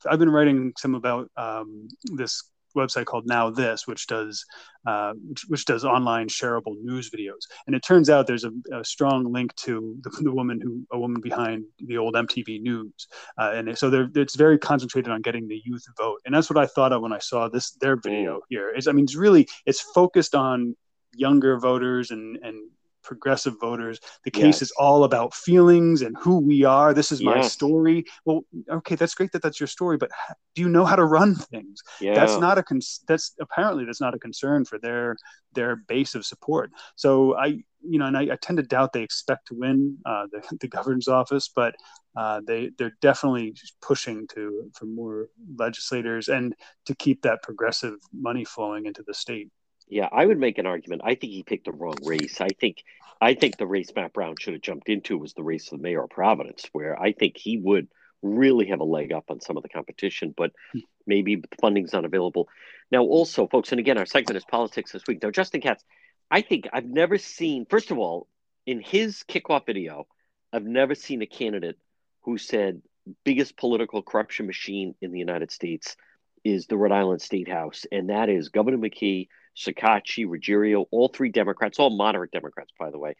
[0.06, 2.42] I've been writing some about um, this
[2.76, 4.44] website called Now This, which does
[4.86, 7.46] uh, which, which, does online shareable news videos.
[7.66, 10.98] And it turns out there's a, a strong link to the, the, woman who a
[10.98, 13.06] woman behind the old MTV News,
[13.38, 16.20] uh, and so it's very concentrated on getting the youth vote.
[16.24, 18.70] And that's what I thought of when I saw this their video here.
[18.70, 20.74] Is I mean, it's really it's focused on
[21.14, 22.56] younger voters and and
[23.02, 24.00] progressive voters.
[24.24, 24.62] The case yes.
[24.62, 26.94] is all about feelings and who we are.
[26.94, 27.52] This is my yes.
[27.52, 28.04] story.
[28.24, 30.10] Well, okay, that's great that that's your story, but
[30.54, 31.82] do you know how to run things?
[32.00, 32.14] Yeah.
[32.14, 35.16] That's not a con- that's apparently that's not a concern for their
[35.54, 36.70] their base of support.
[36.96, 40.26] So I you know, and I, I tend to doubt they expect to win uh,
[40.30, 41.74] the, the governor's office, but
[42.16, 46.54] uh, they they're definitely pushing to for more legislators and
[46.86, 49.50] to keep that progressive money flowing into the state.
[49.88, 51.02] Yeah, I would make an argument.
[51.04, 52.40] I think he picked the wrong race.
[52.40, 52.82] I think
[53.20, 55.82] I think the race Matt Brown should have jumped into was the race for the
[55.82, 57.88] mayor of Providence, where I think he would
[58.22, 60.80] really have a leg up on some of the competition, but hmm.
[61.06, 62.48] maybe the funding's not available.
[62.90, 65.22] Now, also, folks, and again, our segment is politics this week.
[65.22, 65.84] Now, Justin Katz,
[66.30, 68.28] I think I've never seen, first of all,
[68.66, 70.06] in his kickoff video,
[70.52, 71.78] I've never seen a candidate
[72.22, 72.82] who said
[73.24, 75.96] biggest political corruption machine in the United States
[76.44, 81.30] is the Rhode Island State House, and that is Governor McKee Shekarchi, Ruggerio, all three
[81.30, 83.16] Democrats, all moderate Democrats, by the way.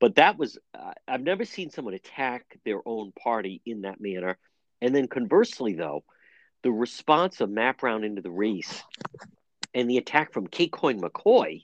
[0.00, 4.38] But that was, uh, I've never seen someone attack their own party in that manner.
[4.82, 6.04] And then conversely, though,
[6.62, 8.82] the response of Matt Brown into the race
[9.72, 11.62] and the attack from Kate Coyne McCoy,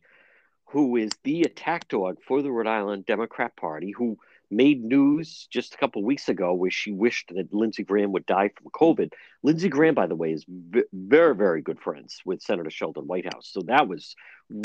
[0.67, 4.19] who is the attack dog for the Rhode Island Democrat Party, who
[4.51, 8.51] made news just a couple weeks ago where she wished that Lindsey Graham would die
[8.57, 9.13] from COVID.
[9.43, 10.45] Lindsey Graham, by the way, is
[10.93, 13.49] very, very good friends with Senator Sheldon Whitehouse.
[13.53, 14.17] So that was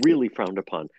[0.04, 0.90] really frowned upon.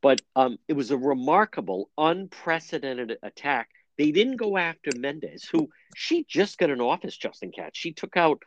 [0.00, 3.70] But um, it was a remarkable, unprecedented attack.
[3.96, 7.78] They didn't go after Mendez, who she just got an office, Justin Katz.
[7.78, 8.42] She took out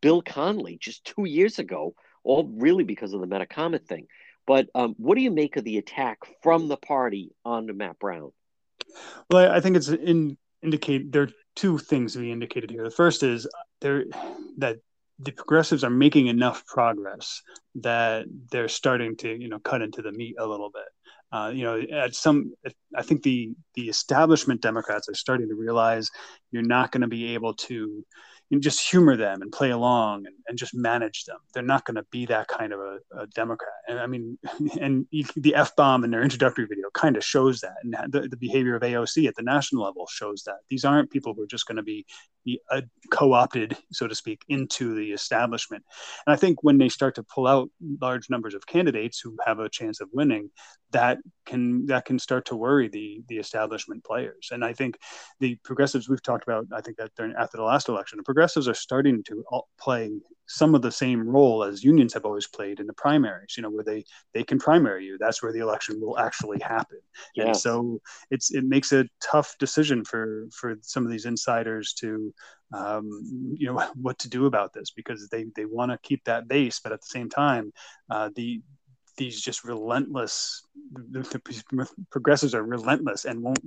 [0.00, 4.06] Bill Conley just two years ago, all really because of the Metacomet thing.
[4.46, 8.32] But um, what do you make of the attack from the party on Matt Brown?
[9.30, 12.84] Well, I think it's in indicate there are two things to be indicated here.
[12.84, 13.46] The first is
[13.80, 14.04] there
[14.58, 14.78] that
[15.18, 17.40] the progressives are making enough progress
[17.76, 20.84] that they're starting to you know cut into the meat a little bit.
[21.32, 22.52] Uh, you know, at some,
[22.94, 26.10] I think the the establishment Democrats are starting to realize
[26.52, 28.04] you're not going to be able to
[28.50, 31.38] and just humor them and play along and, and just manage them.
[31.52, 33.72] They're not going to be that kind of a, a, Democrat.
[33.88, 34.38] And I mean,
[34.80, 37.74] and the F bomb in their introductory video kind of shows that.
[37.82, 40.56] And the, the, behavior of AOC at the national level shows that.
[40.68, 42.04] These aren't people who are just going to be,
[42.44, 45.82] be uh, co opted, so to speak, into the establishment.
[46.26, 49.58] And I think when they start to pull out large numbers of candidates who have
[49.58, 50.50] a chance of winning,
[50.94, 54.48] that can that can start to worry the the establishment players.
[54.52, 54.96] And I think
[55.40, 56.66] the progressives we've talked about.
[56.72, 59.44] I think that during after the last election, the progressives are starting to
[59.78, 60.10] play
[60.46, 63.70] some of the same role as unions have always played in the primaries you know
[63.70, 64.04] where they
[64.34, 66.98] they can primary you that's where the election will actually happen
[67.34, 67.46] yes.
[67.46, 67.98] and so
[68.30, 72.32] it's it makes a tough decision for for some of these insiders to
[72.74, 73.08] um,
[73.56, 76.78] you know what to do about this because they they want to keep that base
[76.78, 77.72] but at the same time
[78.10, 78.60] uh, the
[79.16, 83.58] these just relentless the, the, progressives are relentless and won't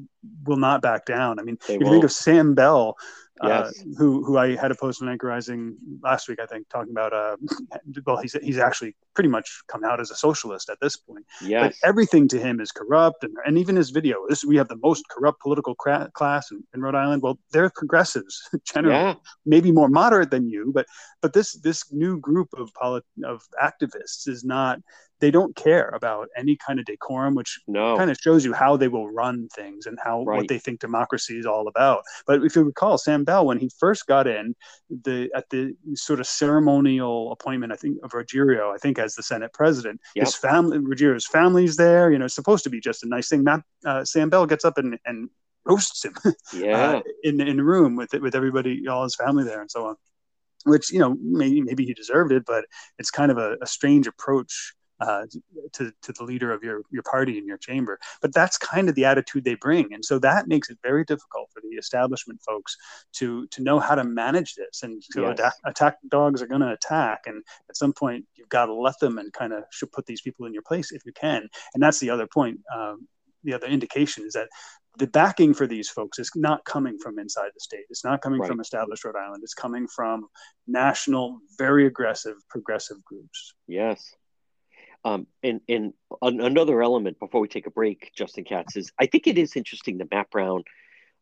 [0.45, 1.39] will not back down.
[1.39, 2.97] I mean, they if you think of Sam Bell,
[3.41, 6.91] uh, who who I had a post on Anchor Rising last week, I think, talking
[6.91, 7.13] about.
[7.13, 7.37] Uh,
[8.05, 11.25] well, he's he's actually pretty much come out as a socialist at this point.
[11.41, 11.77] Yes.
[11.81, 14.25] But everything to him is corrupt, and, and even his video.
[14.27, 17.21] This we have the most corrupt political cra- class in, in, Rhode Island.
[17.21, 19.15] Well, they're progressives generally, yeah.
[19.45, 20.85] maybe more moderate than you, but
[21.21, 24.79] but this this new group of polit- of activists is not
[25.19, 27.97] they don't care about any kind of decorum, which no.
[27.97, 30.37] kind of shows you how they will run things and how right.
[30.37, 32.03] what they think democracy is all about.
[32.25, 34.55] But if you recall, Sam Bell, when he first got in,
[34.89, 39.23] the at the sort of ceremonial appointment, I think of Ruggerio, I think as the
[39.23, 40.25] Senate president, yep.
[40.25, 42.11] his family, Ruggerio's family's there.
[42.11, 43.43] You know, it's supposed to be just a nice thing.
[43.43, 45.29] Matt, uh, Sam Bell gets up and, and
[45.65, 46.13] roasts him,
[46.53, 49.87] yeah, uh, in in the room with with everybody, all his family there, and so
[49.87, 49.95] on.
[50.65, 52.65] Which you know maybe maybe he deserved it, but
[52.99, 55.25] it's kind of a, a strange approach uh,
[55.73, 57.99] to, to the leader of your, your party in your chamber.
[58.21, 59.93] But that's kind of the attitude they bring.
[59.93, 62.75] And so that makes it very difficult for the establishment folks
[63.13, 64.83] to, to know how to manage this.
[64.83, 65.39] And so yes.
[65.39, 67.21] attack, attack dogs are going to attack.
[67.25, 70.21] And at some point, you've got to let them and kind of should put these
[70.21, 71.47] people in your place if you can.
[71.73, 72.59] And that's the other point.
[72.75, 73.07] Um,
[73.43, 74.49] the other indication is that
[74.97, 77.85] the backing for these folks is not coming from inside the state.
[77.89, 78.47] It's not coming right.
[78.47, 79.43] from established Rhode Island.
[79.43, 80.27] It's coming from
[80.67, 83.53] national, very aggressive, progressive groups.
[83.67, 84.13] Yes.
[85.07, 89.27] Um, and and another element before we take a break, Justin Katz is I think
[89.27, 90.63] it is interesting that Matt Brown,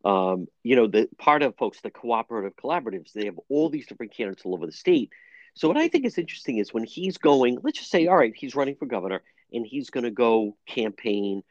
[0.03, 4.15] um, you know, the part of folks, the cooperative collaboratives, they have all these different
[4.15, 5.11] candidates all over the state.
[5.53, 8.33] So what I think is interesting is when he's going, let's just say, all right,
[8.35, 9.21] he's running for governor
[9.53, 11.43] and he's going to go campaign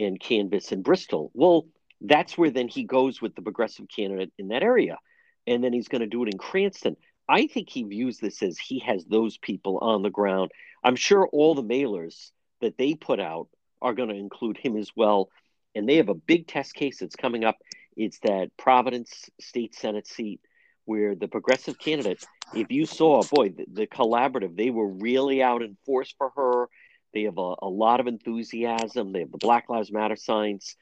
[0.00, 1.30] and canvass in Bristol.
[1.34, 1.66] Well,
[2.00, 4.98] that's where then he goes with the progressive candidate in that area,
[5.46, 6.96] and then he's going to do it in Cranston.
[7.28, 10.50] I think he views this as he has those people on the ground.
[10.84, 12.30] I'm sure all the mailers
[12.60, 13.48] that they put out
[13.80, 15.30] are going to include him as well.
[15.74, 17.56] And they have a big test case that's coming up.
[17.96, 20.40] It's that Providence State Senate seat
[20.84, 25.62] where the progressive candidate, if you saw, boy, the, the collaborative, they were really out
[25.62, 26.68] in force for her.
[27.14, 29.12] They have a, a lot of enthusiasm.
[29.12, 30.76] They have the Black Lives Matter signs.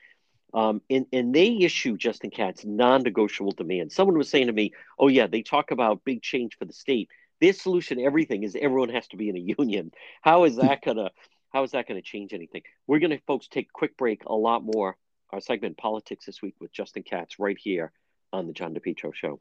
[0.55, 3.95] Um, and, and they issue Justin Katz non-negotiable demands.
[3.95, 7.09] Someone was saying to me, "Oh yeah, they talk about big change for the state.
[7.41, 9.93] Their solution to everything is everyone has to be in a union.
[10.23, 11.11] How is that gonna
[11.53, 14.25] how is that gonna change anything?" We're gonna, folks, take a quick break.
[14.27, 14.97] A lot more.
[15.33, 17.93] Our segment politics this week with Justin Katz right here
[18.33, 19.41] on the John DePetro Show.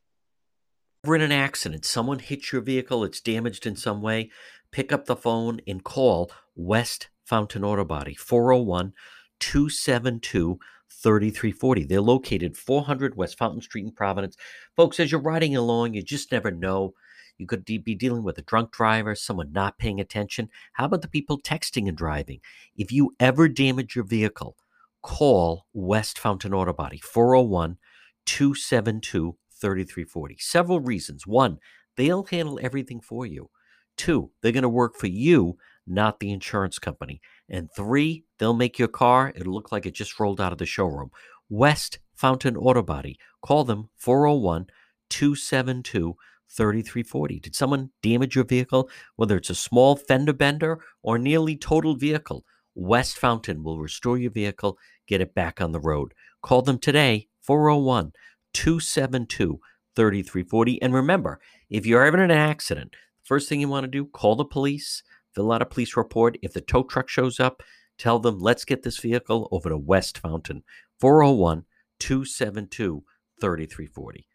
[1.04, 1.86] We're in an accident.
[1.86, 3.04] Someone hits your vehicle.
[3.04, 4.30] It's damaged in some way.
[4.72, 8.94] Pick up the phone and call West Fountain Auto Body 401
[9.40, 10.60] 272
[10.92, 11.86] 3340.
[11.86, 14.36] They're located 400 West Fountain Street in Providence.
[14.76, 16.94] Folks, as you're riding along, you just never know.
[17.38, 20.50] You could be dealing with a drunk driver, someone not paying attention.
[20.74, 22.42] How about the people texting and driving?
[22.76, 24.58] If you ever damage your vehicle,
[25.02, 27.78] call West Fountain Auto Body 401
[28.26, 30.38] 272 3340.
[30.40, 31.26] Several reasons.
[31.26, 31.60] One,
[31.96, 33.50] they'll handle everything for you.
[33.98, 37.22] Two, they're going to work for you, not the insurance company.
[37.50, 40.66] And three, they'll make your car, it'll look like it just rolled out of the
[40.66, 41.12] showroom.
[41.50, 43.18] West Fountain Auto Body.
[43.42, 44.68] Call them 401
[45.10, 46.16] 272
[46.52, 47.40] 3340.
[47.40, 48.90] Did someone damage your vehicle?
[49.16, 54.32] Whether it's a small fender bender or nearly totaled vehicle, West Fountain will restore your
[54.32, 56.14] vehicle, get it back on the road.
[56.42, 58.14] Call them today, 401
[58.54, 59.60] 272
[59.96, 60.82] 3340.
[60.82, 62.96] And remember, if you're in an accident,
[63.30, 65.04] First thing you want to do, call the police,
[65.34, 66.38] fill out a police report.
[66.42, 67.64] If the tow truck shows up,
[67.98, 70.64] tell them, let's get this vehicle over to West Fountain,
[71.00, 71.66] 401
[72.00, 73.04] 272
[73.40, 74.26] 3340.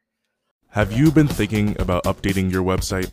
[0.71, 3.11] Have you been thinking about updating your website?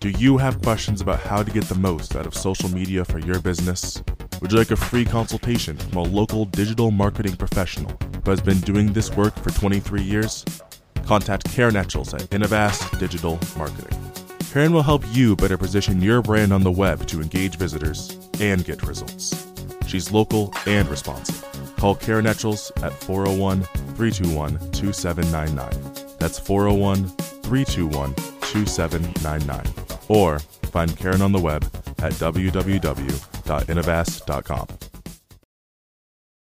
[0.00, 3.18] Do you have questions about how to get the most out of social media for
[3.18, 4.02] your business?
[4.40, 8.58] Would you like a free consultation from a local digital marketing professional who has been
[8.60, 10.44] doing this work for 23 years?
[11.04, 14.11] Contact Karen Etchels at Innovast Digital Marketing.
[14.52, 18.66] Karen will help you better position your brand on the web to engage visitors and
[18.66, 19.50] get results.
[19.86, 21.42] She's local and responsive.
[21.76, 26.16] Call Karen Etchels at 401 321 2799.
[26.18, 29.74] That's 401 321 2799.
[30.08, 31.64] Or find Karen on the web
[32.00, 34.66] at www.innovast.com.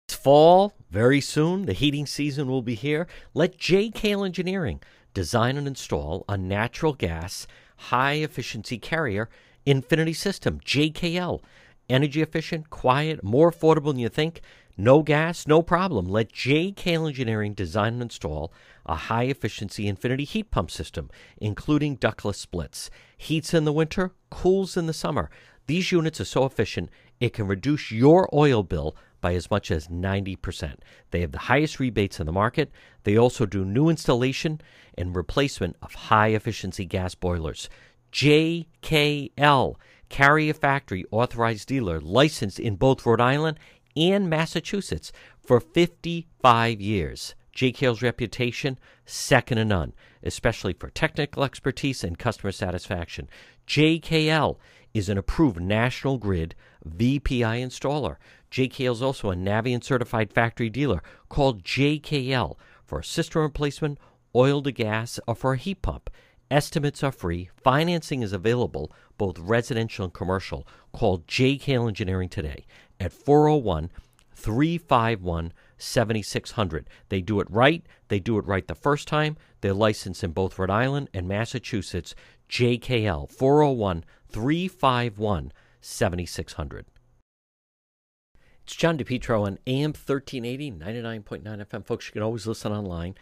[0.08, 1.68] It's fall very soon.
[1.68, 3.06] The heating season will be here.
[3.36, 4.82] Let JKL Engineering
[5.14, 7.46] design and install a natural gas
[7.90, 9.30] high efficiency carrier
[9.66, 11.42] Infinity System, JKL.
[11.90, 14.42] Energy efficient, quiet, more affordable than you think.
[14.78, 16.06] No gas, no problem.
[16.06, 18.54] Let JKL Engineering design and install
[18.86, 22.90] a high efficiency Infinity heat pump system, including ductless splits.
[23.18, 25.30] Heats in the winter, cools in the summer.
[25.68, 29.88] These units are so efficient, it can reduce your oil bill by as much as
[29.88, 30.78] 90%.
[31.12, 32.72] They have the highest rebates in the market.
[33.04, 34.60] They also do new installation
[34.98, 37.70] and replacement of high efficiency gas boilers.
[38.12, 39.76] JKL,
[40.10, 43.58] Carrier Factory authorized dealer, licensed in both Rhode Island
[43.96, 45.12] and Massachusetts
[45.42, 47.36] for 55 years.
[47.56, 49.94] JKL's reputation, second to none,
[50.24, 53.30] especially for technical expertise and customer satisfaction.
[53.68, 54.58] JKL
[54.94, 56.56] is an approved National Grid
[56.88, 58.18] VPI installer.
[58.52, 62.56] JKL is also a Navien certified factory dealer called JKL
[62.86, 63.98] for a system replacement,
[64.36, 66.10] oil to gas, or for a heat pump.
[66.50, 67.50] Estimates are free.
[67.56, 70.68] Financing is available, both residential and commercial.
[70.92, 72.66] Call JKL Engineering today
[73.00, 73.90] at 401
[74.34, 76.90] 351 7600.
[77.10, 77.86] They do it right.
[78.10, 79.38] They do it right the first time.
[79.62, 82.16] They're licensed in both Rhode Island and Massachusetts.
[82.50, 86.86] JKL 401 351 7600.
[88.64, 91.86] It's John DePetro on AM 1380, 99.9 FM.
[91.86, 93.16] Folks, you can always listen online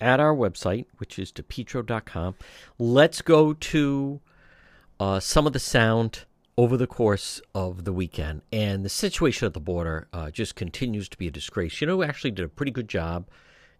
[0.00, 2.34] at our website, which is depetro.com.
[2.78, 4.20] Let's go to
[5.00, 6.24] uh, some of the sound
[6.58, 8.42] over the course of the weekend.
[8.52, 11.80] And the situation at the border uh, just continues to be a disgrace.
[11.80, 13.28] You know actually did a pretty good job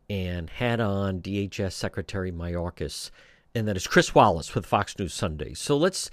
[0.09, 3.11] and had on DHS Secretary Mayorkas,
[3.55, 5.55] and that is Chris Wallace with Fox News Sunday.
[5.55, 6.11] So let's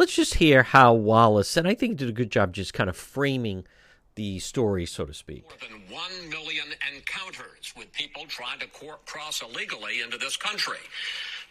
[0.00, 2.88] let's just hear how Wallace, and I think he did a good job just kind
[2.88, 3.64] of framing
[4.14, 5.44] the story, so to speak.
[5.44, 6.64] More than 1 million
[6.96, 8.66] encounters with people trying to
[9.04, 10.80] cross illegally into this country.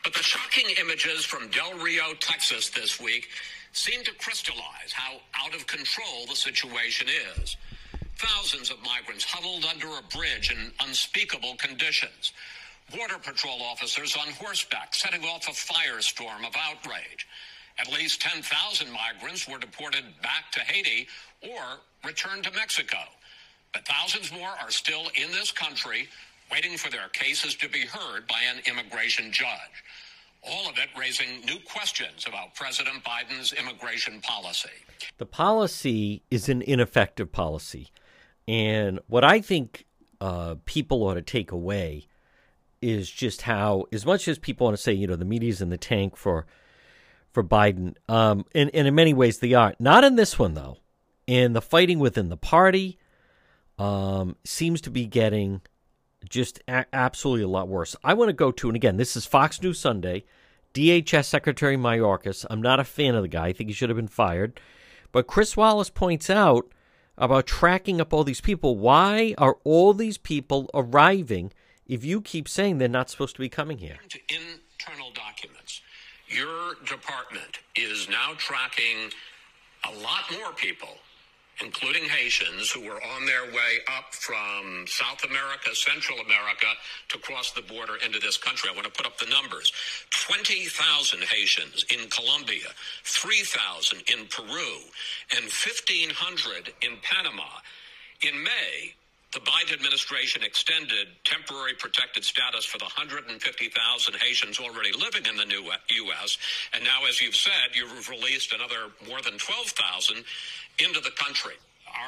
[0.04, 3.30] But the shocking images from Del Rio, Texas this week
[3.72, 7.56] seem to crystallize how out of control the situation is.
[8.18, 12.34] Thousands of migrants huddled under a bridge in unspeakable conditions.
[12.98, 17.28] Border Patrol officers on horseback setting off a firestorm of outrage.
[17.80, 21.08] At least 10,000 migrants were deported back to Haiti
[21.42, 22.98] or returned to Mexico.
[23.74, 26.10] But thousands more are still in this country
[26.52, 29.84] waiting for their cases to be heard by an immigration judge.
[30.44, 34.70] All of it raising new questions about President Biden's immigration policy.
[35.18, 37.90] The policy is an ineffective policy.
[38.48, 39.86] And what I think
[40.22, 42.08] uh, people ought to take away
[42.82, 45.70] is just how, as much as people want to say, you know, the media's in
[45.70, 46.46] the tank for
[47.32, 49.74] for Biden, um, and, and in many ways they are.
[49.80, 50.78] Not in this one, though.
[51.28, 52.98] And the fighting within the party
[53.78, 55.62] um, seems to be getting
[56.28, 57.96] just a- absolutely a lot worse.
[58.04, 60.26] I want to go to, and again, this is Fox News Sunday.
[60.74, 62.46] DHS Secretary Mayorkas.
[62.50, 63.48] I'm not a fan of the guy.
[63.48, 64.60] I think he should have been fired.
[65.12, 66.72] But Chris Wallace points out
[67.18, 68.78] about tracking up all these people.
[68.78, 71.52] Why are all these people arriving
[71.88, 73.98] if you keep saying they're not supposed to be coming here?
[74.04, 75.59] Internal documents.
[76.30, 79.12] Your department is now tracking
[79.86, 80.98] a lot more people
[81.62, 86.68] including Haitians who were on their way up from South America, Central America,
[87.10, 88.70] to cross the border into this country.
[88.72, 89.72] I want to put up the numbers
[90.12, 92.70] 20,000 Haitians in Colombia,
[93.04, 94.80] 3,000 in Peru,
[95.36, 97.60] and 1,500 in Panama.
[98.22, 98.94] In May,
[99.32, 105.46] the Biden administration extended temporary protected status for the 150,000 Haitians already living in the
[105.46, 106.38] new uh, U.S.
[106.74, 110.24] And now, as you've said, you've released another more than 12,000
[110.80, 111.54] into the country.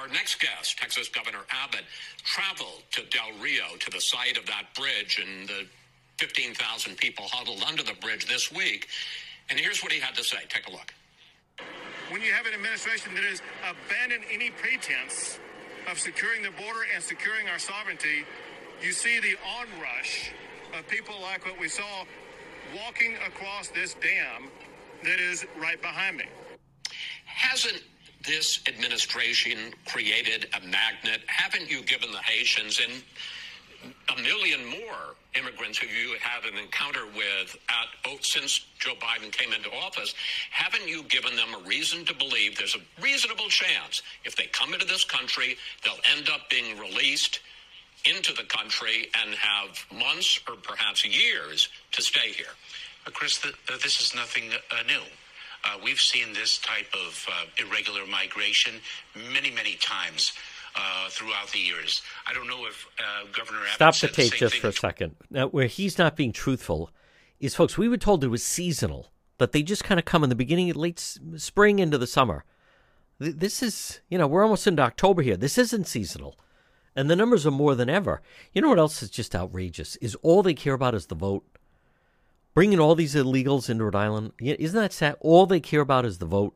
[0.02, 1.86] Our next guest, Texas Governor Abbott,
[2.24, 5.68] traveled to Del Rio, to the site of that bridge and the
[6.18, 8.88] 15,000 people huddled under the bridge this week.
[9.50, 10.38] And here's what he had to say.
[10.50, 10.94] Take a look.
[12.10, 15.40] When you have an administration that has abandoned any pretense
[15.92, 18.24] of securing the border and securing our sovereignty,
[18.82, 20.32] you see the onrush
[20.78, 22.06] of people like what we saw
[22.74, 24.50] walking across this dam
[25.04, 26.24] that is right behind me.
[27.26, 27.84] Hasn't
[28.26, 31.22] this administration created a magnet?
[31.28, 33.04] Haven't you given the Haitians and
[34.24, 39.54] million more immigrants who you had an encounter with at oh, since Joe Biden came
[39.54, 40.14] into office,
[40.52, 44.74] haven't you given them a reason to believe there's a reasonable chance if they come
[44.74, 47.40] into this country, they'll end up being released
[48.06, 52.48] into the country and have months or perhaps years to stay here?
[53.06, 55.02] Uh, Chris, the, uh, this is nothing uh, new.
[55.64, 58.76] Uh, we've seen this type of uh, irregular migration
[59.32, 60.34] many, many times
[60.76, 62.02] uh, throughout the years.
[62.28, 65.16] I don't know if uh, Governor Abbott stop the tape the just for a second.
[65.30, 66.92] Now, where he's not being truthful
[67.40, 70.30] is, folks, we were told it was seasonal that they just kind of come in
[70.30, 72.46] the beginning, late spring into the summer.
[73.18, 75.38] This is, you know, we're almost into October here.
[75.38, 76.38] This isn't seasonal.
[76.96, 78.22] And the numbers are more than ever.
[78.52, 79.96] You know what else is just outrageous?
[79.98, 81.46] Is all they care about is the vote.
[82.54, 85.16] Bringing all these illegals into Rhode Island, isn't that sad?
[85.22, 86.54] All they care about is the vote.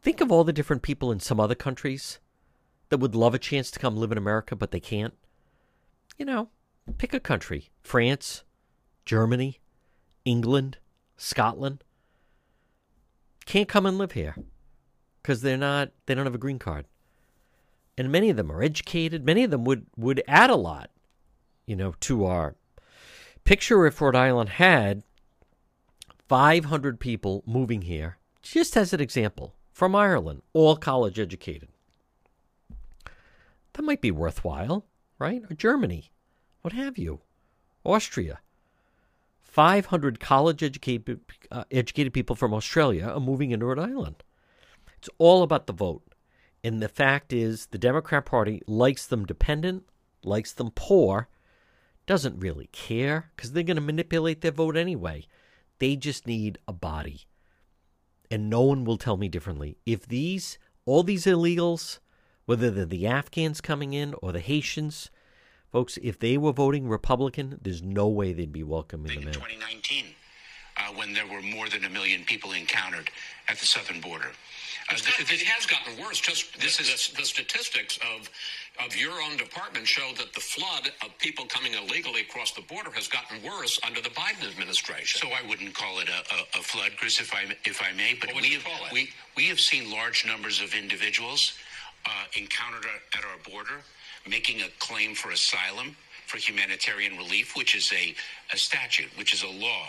[0.00, 2.20] Think of all the different people in some other countries
[2.90, 5.14] that would love a chance to come live in America, but they can't?
[6.18, 6.50] You know,
[6.98, 8.44] pick a country France,
[9.06, 9.60] Germany,
[10.24, 10.78] England,
[11.16, 11.82] Scotland.
[13.46, 14.36] Can't come and live here
[15.22, 16.86] because they're not, they don't have a green card.
[17.96, 19.24] And many of them are educated.
[19.24, 20.90] Many of them would, would add a lot,
[21.66, 22.56] you know, to our
[23.44, 25.02] picture if Rhode Island had
[26.28, 31.68] 500 people moving here, just as an example, from Ireland, all college educated.
[33.74, 34.86] That might be worthwhile,
[35.18, 35.42] right?
[35.50, 36.10] Or Germany,
[36.62, 37.20] what have you,
[37.84, 38.40] Austria.
[39.42, 44.22] 500 college educated, uh, educated people from Australia are moving into Rhode Island.
[44.96, 46.02] It's all about the vote.
[46.62, 49.84] And the fact is, the Democrat Party likes them dependent,
[50.22, 51.28] likes them poor,
[52.06, 55.26] doesn't really care because they're going to manipulate their vote anyway.
[55.78, 57.22] They just need a body.
[58.30, 59.78] And no one will tell me differently.
[59.86, 61.98] If these, all these illegals,
[62.50, 65.08] whether they're the Afghans coming in or the Haitians,
[65.70, 69.34] folks, if they were voting Republican, there's no way they'd be welcoming them in.
[69.34, 70.06] 2019,
[70.76, 73.08] uh, when there were more than a million people encountered
[73.48, 74.32] at the southern border.
[74.88, 76.18] Uh, th- it has gotten worse.
[76.18, 78.28] Just this the, is the, the statistics of
[78.84, 82.90] of your own department show that the flood of people coming illegally across the border
[82.90, 85.20] has gotten worse under the Biden administration.
[85.20, 88.18] So I wouldn't call it a, a, a flood, Chris, if I if I may.
[88.20, 91.52] But we have we we have seen large numbers of individuals
[92.06, 92.86] uh, encountered
[93.16, 93.82] at our border
[94.28, 95.96] making a claim for asylum
[96.26, 98.14] for humanitarian relief, which is a,
[98.52, 99.86] a statute, which is a law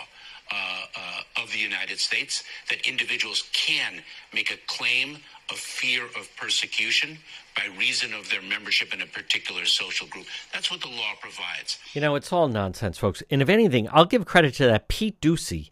[0.51, 0.55] uh,
[0.95, 4.01] uh, of the United States, that individuals can
[4.33, 5.17] make a claim
[5.49, 7.17] of fear of persecution
[7.55, 10.25] by reason of their membership in a particular social group.
[10.53, 11.77] That's what the law provides.
[11.93, 13.21] You know, it's all nonsense, folks.
[13.29, 15.69] And if anything, I'll give credit to that Pete Doocy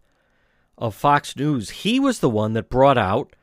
[0.77, 1.69] of Fox News.
[1.69, 3.35] He was the one that brought out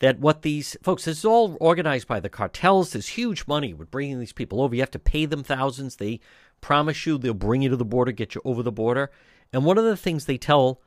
[0.00, 2.92] that what these folks, this is all organized by the cartels.
[2.92, 4.74] There's huge money with bringing these people over.
[4.74, 5.96] You have to pay them thousands.
[5.96, 6.20] They
[6.60, 9.10] promise you they'll bring you to the border, get you over the border.
[9.52, 10.80] And one of the things they tell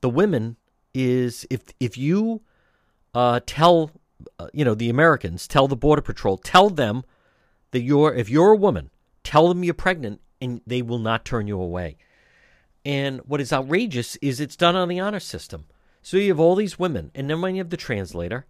[0.00, 0.56] the women
[0.94, 2.42] is if if you
[3.14, 3.92] uh, tell
[4.38, 7.04] uh, you know the Americans tell the border patrol tell them
[7.70, 8.90] that you're if you're a woman
[9.22, 11.96] tell them you're pregnant and they will not turn you away.
[12.84, 15.66] And what is outrageous is it's done on the honor system.
[16.02, 18.46] So you have all these women, and then when you have the translator,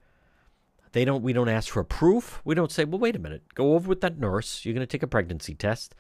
[0.93, 1.23] they don't.
[1.23, 2.41] We don't ask for proof.
[2.45, 3.55] We don't say, "Well, wait a minute.
[3.55, 4.65] Go over with that nurse.
[4.65, 5.95] You're going to take a pregnancy test.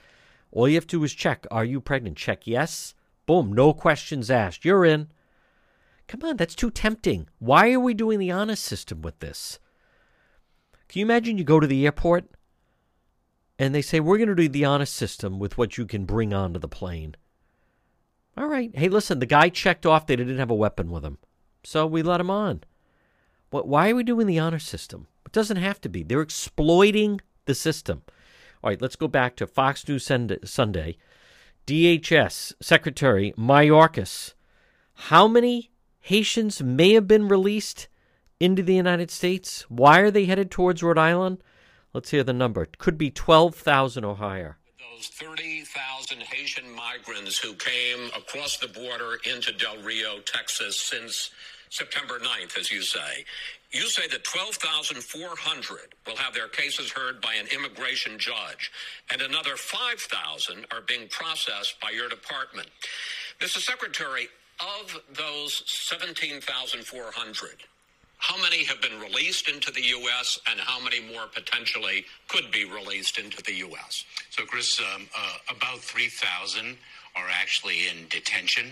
[0.52, 1.46] All you have to do is check.
[1.50, 2.16] Are you pregnant?
[2.16, 2.94] Check yes.
[3.26, 3.52] Boom.
[3.52, 4.64] No questions asked.
[4.64, 5.08] You're in.
[6.08, 7.28] Come on, that's too tempting.
[7.38, 9.60] Why are we doing the honor system with this?
[10.88, 12.24] Can you imagine you go to the airport
[13.60, 16.34] and they say, We're going to do the honor system with what you can bring
[16.34, 17.14] onto the plane?
[18.36, 18.74] All right.
[18.74, 21.18] Hey, listen, the guy checked off that he didn't have a weapon with him.
[21.62, 22.62] So we let them on.
[23.50, 25.06] Why are we doing the honor system?
[25.26, 26.02] It doesn't have to be.
[26.02, 28.02] They're exploiting the system.
[28.62, 30.96] All right, let's go back to Fox News Sunday.
[31.66, 34.34] DHS Secretary Mayorkas.
[34.94, 37.88] How many Haitians may have been released
[38.38, 39.62] into the United States?
[39.68, 41.42] Why are they headed towards Rhode Island?
[41.92, 42.62] Let's hear the number.
[42.62, 44.58] It could be 12,000 or higher.
[44.80, 51.30] Those 30,000 Haitian migrants who came across the border into Del Rio, Texas since
[51.68, 53.26] September 9th, as you say.
[53.72, 58.72] You say that 12,400 will have their cases heard by an immigration judge,
[59.12, 62.68] and another 5,000 are being processed by your department.
[63.38, 63.58] Mr.
[63.58, 64.28] Secretary,
[64.60, 67.64] of those 17,400,
[68.20, 70.38] how many have been released into the U.S.
[70.50, 74.04] and how many more potentially could be released into the U.S.?
[74.28, 76.76] So, Chris, um, uh, about 3,000
[77.16, 78.66] are actually in detention.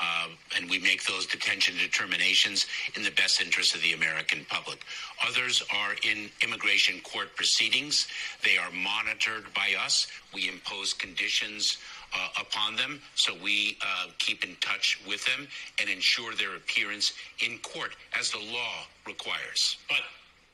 [0.00, 2.66] Uh, and we make those detention determinations
[2.96, 4.80] in the best interest of the American public.
[5.28, 8.08] Others are in immigration court proceedings.
[8.42, 10.06] They are monitored by us.
[10.34, 11.78] We impose conditions
[12.14, 15.48] uh, upon them, so we uh, keep in touch with them
[15.80, 19.76] and ensure their appearance in court as the law requires.
[19.88, 20.00] But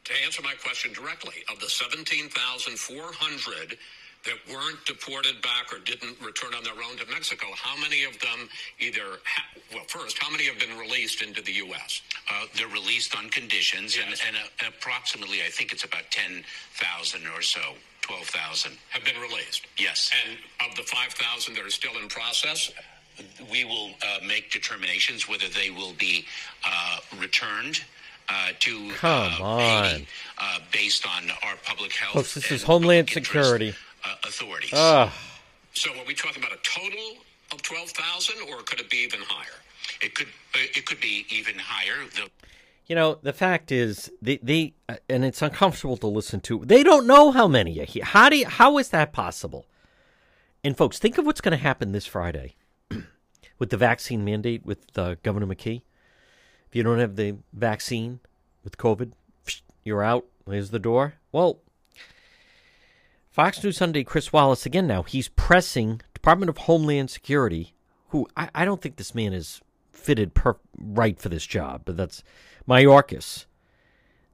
[0.05, 3.79] to answer my question directly, of the 17,400
[4.25, 8.19] that weren't deported back or didn't return on their own to Mexico, how many of
[8.19, 8.49] them
[8.81, 12.03] either, ha- well, first, how many have been released into the U.S.?
[12.31, 14.21] Uh, they're released on conditions, yes.
[14.27, 17.61] and, and uh, approximately, I think it's about 10,000 or so.
[18.09, 19.67] 12,000 have been released.
[19.79, 20.11] Yes.
[20.27, 20.39] And
[20.69, 22.73] of the 5,000 that are still in process,
[23.53, 26.25] we will uh, make determinations whether they will be
[26.67, 27.81] uh, returned.
[28.31, 29.85] Uh, to Come uh, on.
[29.85, 30.07] Haiti,
[30.37, 32.13] uh, based on our public health.
[32.13, 33.75] Folks, this is Homeland Security.
[34.05, 34.69] Uh, authorities.
[34.75, 35.11] Ugh.
[35.73, 37.17] So, are we talking about a total
[37.53, 39.57] of twelve thousand, or could it be even higher?
[40.03, 40.27] It could.
[40.53, 42.05] It could be even higher.
[42.17, 42.29] The-
[42.89, 46.64] You know, the fact is, they, uh, and it's uncomfortable to listen to.
[46.64, 48.05] They don't know how many are here.
[48.05, 49.66] How do you, how is that possible?
[50.64, 52.57] And folks, think of what's going to happen this Friday
[53.59, 55.82] with the vaccine mandate with uh, Governor McKee.
[56.66, 58.20] If you don't have the vaccine
[58.64, 59.12] with COVID,
[59.84, 60.24] you're out.
[60.47, 61.14] There's the door.
[61.30, 61.61] Well,
[63.30, 64.86] Fox News Sunday, Chris Wallace again.
[64.86, 67.74] Now he's pressing Department of Homeland Security,
[68.09, 69.61] who I, I don't think this man is
[69.99, 72.23] fitted per, right for this job, but that's
[72.69, 73.47] Mayorkas.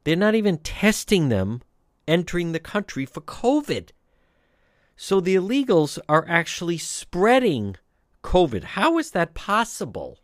[0.05, 1.63] They're not even testing them
[2.07, 3.91] entering the country for COVID.
[4.97, 7.77] So the illegals are actually spreading
[8.23, 8.65] COVID.
[8.65, 10.19] How is that possible?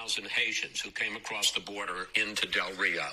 [0.00, 3.06] 3,000 Haitians who came across the border into Del Rio.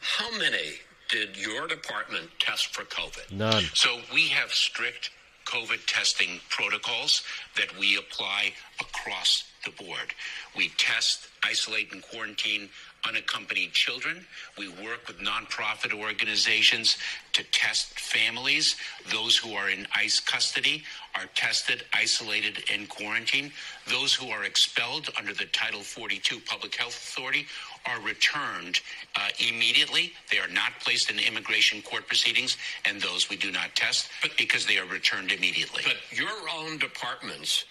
[0.00, 3.32] How many did your department test for COVID?
[3.32, 3.64] None.
[3.74, 5.10] So we have strict
[5.46, 7.22] COVID testing protocols
[7.56, 10.14] that we apply across the board.
[10.56, 12.68] We test, isolate, and quarantine
[13.06, 14.24] unaccompanied children.
[14.58, 16.96] We work with nonprofit organizations
[17.32, 18.76] to test families.
[19.10, 20.84] Those who are in ICE custody
[21.14, 23.52] are tested, isolated, and quarantined.
[23.88, 27.46] Those who are expelled under the Title 42 Public Health Authority
[27.86, 28.80] are returned
[29.14, 30.12] uh, immediately.
[30.30, 34.36] They are not placed in immigration court proceedings, and those we do not test but
[34.36, 35.82] because they are returned immediately.
[35.84, 37.64] But your own department's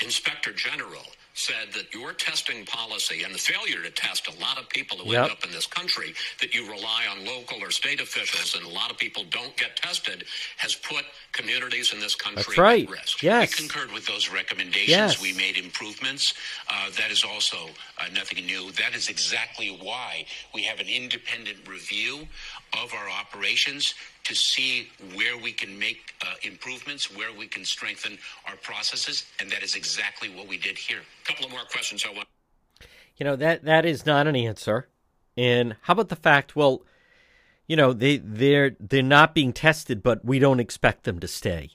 [0.00, 1.02] inspector general
[1.36, 5.12] said that your testing policy and the failure to test a lot of people who
[5.12, 5.22] Yep.
[5.22, 8.68] end up in this country, that you rely on local or state officials and a
[8.68, 10.24] lot of people don't get tested,
[10.56, 12.84] has put communities in this country That's right.
[12.84, 13.22] at risk.
[13.22, 13.50] Yes.
[13.60, 14.88] We concurred with those recommendations.
[14.88, 15.20] Yes.
[15.20, 16.32] We made improvements.
[16.68, 17.68] Uh, that is also
[17.98, 18.72] uh, nothing new.
[18.72, 20.24] That is exactly why
[20.54, 22.26] we have an independent review
[22.82, 23.94] of our operations
[24.26, 28.18] to see where we can make uh, improvements, where we can strengthen
[28.48, 30.98] our processes, and that is exactly what we did here.
[31.22, 32.26] A couple of more questions I want.
[33.16, 34.88] You know that that is not an answer.
[35.36, 36.56] And how about the fact?
[36.56, 36.82] Well,
[37.68, 41.70] you know they they're they're not being tested, but we don't expect them to stay.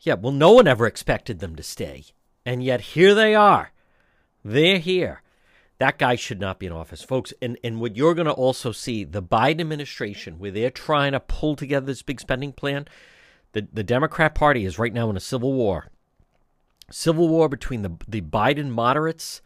[0.00, 2.04] Yeah, well, no one ever expected them to stay,
[2.44, 3.72] and yet here they are.
[4.44, 5.22] They're here.
[5.78, 7.34] That guy should not be in office, folks.
[7.42, 11.20] And and what you're going to also see the Biden administration, where they're trying to
[11.20, 12.86] pull together this big spending plan.
[13.52, 15.88] The the Democrat Party is right now in a civil war.
[16.90, 19.42] Civil war between the the Biden moderates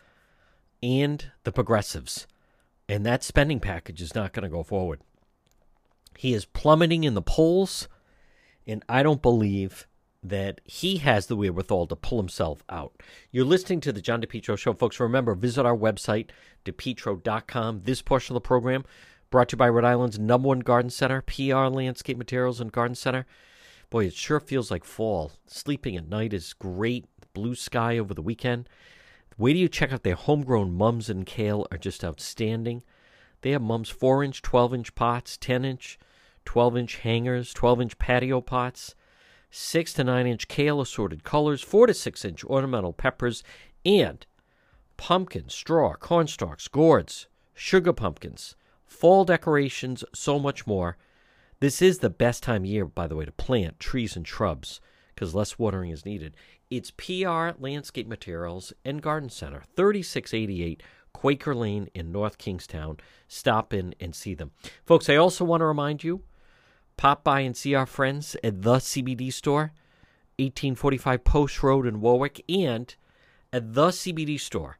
[0.82, 2.26] and the progressives.
[2.88, 5.00] And that spending package is not going to go forward.
[6.16, 7.88] He is plummeting in the polls,
[8.66, 9.86] and I don't believe
[10.22, 12.92] that he has the wherewithal to pull himself out.
[13.30, 14.74] You're listening to the John DePetro Show.
[14.74, 16.30] Folks, remember, visit our website,
[16.64, 17.82] depetro.com.
[17.84, 18.84] This portion of the program
[19.30, 22.94] brought to you by Rhode Island's number one garden center, PR Landscape Materials and Garden
[22.94, 23.26] Center.
[23.88, 25.32] Boy, it sure feels like fall.
[25.46, 27.06] Sleeping at night is great.
[27.32, 28.68] Blue sky over the weekend.
[29.38, 32.82] Wait till you check out their homegrown mums and kale are just outstanding.
[33.40, 35.98] They have mums 4 inch, 12 inch pots, 10 inch,
[36.44, 38.94] 12 inch hangers, 12 inch patio pots,
[39.50, 43.42] 6 to 9 inch kale assorted colors, 4 to 6 inch ornamental peppers,
[43.84, 44.26] and
[44.96, 48.54] pumpkin, straw, cornstalks, gourds, sugar pumpkins,
[48.86, 50.96] fall decorations, so much more.
[51.60, 54.80] This is the best time of year, by the way, to plant trees and shrubs
[55.14, 56.34] because less watering is needed.
[56.70, 60.82] It's PR Landscape Materials and Garden Center, 3688
[61.12, 62.96] Quaker Lane in North Kingstown.
[63.28, 64.52] Stop in and see them.
[64.86, 66.22] Folks, I also want to remind you
[67.00, 69.72] pop by and see our friends at the CBD store,
[70.36, 72.94] 1845 Post Road in Warwick, and
[73.54, 74.76] at the CBD store.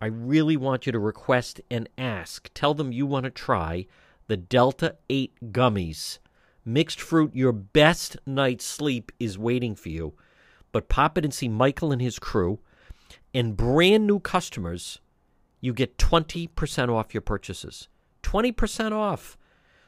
[0.00, 2.48] I really want you to request and ask.
[2.54, 3.84] Tell them you want to try
[4.28, 6.20] the Delta 8 gummies.
[6.64, 10.14] Mixed fruit, your best night's sleep is waiting for you.
[10.72, 12.60] But pop it and see Michael and his crew.
[13.34, 15.00] And brand new customers,
[15.60, 17.88] you get 20% off your purchases.
[18.22, 19.36] 20% off.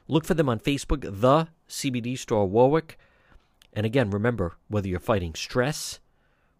[0.07, 2.97] Look for them on Facebook, The CBD Store Warwick.
[3.73, 5.99] And again, remember whether you're fighting stress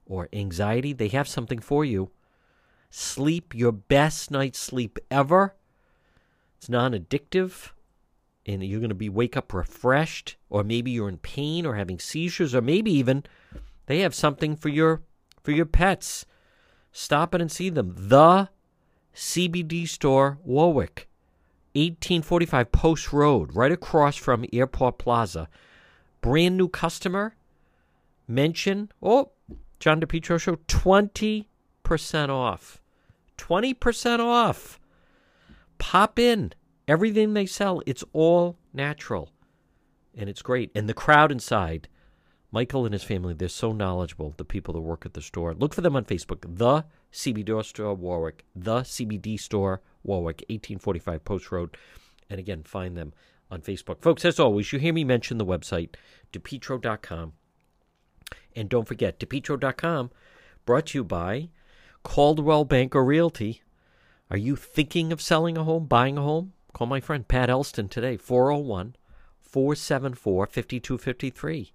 [0.06, 2.12] or anxiety, they have something for you.
[2.90, 5.56] Sleep your best night's sleep ever.
[6.58, 7.72] It's non addictive,
[8.46, 12.00] and you're going to be wake up refreshed, or maybe you're in pain or having
[12.00, 13.24] seizures, or maybe even
[13.88, 15.02] they have something for your
[15.44, 16.26] for your pets.
[16.92, 17.96] Stop in and see them.
[17.98, 18.50] The
[19.16, 21.08] CBD store, Warwick,
[21.74, 25.48] 1845 Post Road, right across from Airport Plaza.
[26.22, 27.36] Brand new customer.
[28.28, 29.32] Mention, oh,
[29.80, 32.82] John DePetro Show, 20% off.
[33.38, 34.80] 20% off.
[35.78, 36.54] Pop in.
[36.88, 39.30] Everything they sell, it's all natural.
[40.16, 40.72] And it's great.
[40.76, 41.88] And the crowd inside,
[42.52, 45.54] Michael and his family, they're so knowledgeable, the people that work at the store.
[45.54, 46.42] Look for them on Facebook.
[46.42, 48.46] The CBD Store Warwick.
[48.56, 51.78] The CBD Store Warwick, 1845 Post Road.
[52.30, 53.14] And again, find them
[53.50, 54.02] on Facebook.
[54.02, 55.96] Folks, as always, you hear me mention the website,
[56.32, 57.34] depetro.com.
[58.56, 60.12] And don't forget, depetro.com,
[60.66, 61.50] brought to you by
[62.04, 63.62] Coldwell Banker Realty.
[64.30, 66.54] Are you thinking of selling a home, buying a home?
[66.74, 68.96] Call my friend Pat Elston today, 401
[69.42, 71.74] 474 5253.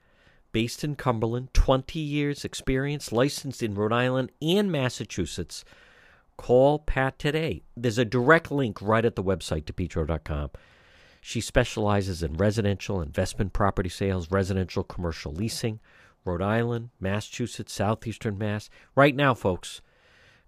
[0.52, 5.64] Based in Cumberland, 20 years experience, licensed in Rhode Island and Massachusetts.
[6.36, 7.62] Call Pat today.
[7.76, 10.50] There's a direct link right at the website, depetro.com.
[11.20, 15.80] She specializes in residential investment property sales, residential commercial leasing,
[16.24, 18.70] Rhode Island, Massachusetts, Southeastern Mass.
[18.94, 19.80] Right now, folks,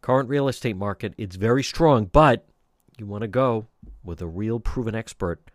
[0.02, 2.46] current real estate market, it's very strong, but
[2.98, 3.66] you want to go
[4.04, 5.50] with a real proven expert.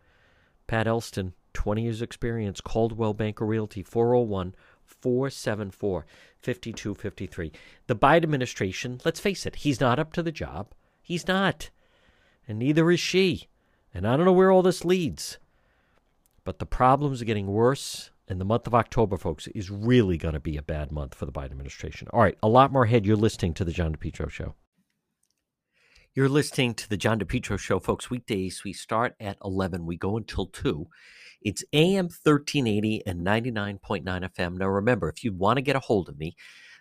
[0.67, 4.55] Pat Elston, 20 years experience, Coldwell Banker Realty, 401
[4.85, 6.05] 474
[6.41, 7.51] 5253.
[7.87, 10.73] The Biden administration, let's face it, he's not up to the job.
[11.01, 11.69] He's not.
[12.47, 13.49] And neither is she.
[13.93, 15.37] And I don't know where all this leads.
[16.43, 18.11] But the problems are getting worse.
[18.27, 21.25] And the month of October, folks, is really going to be a bad month for
[21.25, 22.07] the Biden administration.
[22.11, 23.05] All right, a lot more ahead.
[23.05, 24.55] You're listening to The John DePetro Show.
[26.13, 28.09] You're listening to The John DePetro Show, folks.
[28.09, 30.87] Weekdays, we start at 11, we go until 2.
[31.43, 34.57] It's AM 1380 and 99.9 FM.
[34.57, 36.35] Now, remember, if you want to get a hold of me,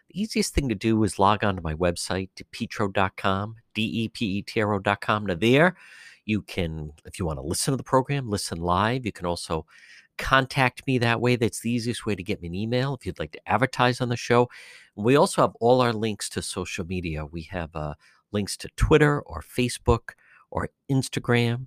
[0.08, 4.24] the easiest thing to do is log on to my website, depetro.com, D E P
[4.24, 5.26] E T R O.com.
[5.26, 5.76] Now, there
[6.24, 9.04] you can, if you want to listen to the program, listen live.
[9.04, 9.66] You can also
[10.18, 11.34] contact me that way.
[11.34, 14.08] That's the easiest way to get me an email if you'd like to advertise on
[14.08, 14.48] the show.
[14.94, 17.26] We also have all our links to social media.
[17.26, 17.94] We have uh,
[18.30, 20.10] links to Twitter or Facebook
[20.50, 21.66] or Instagram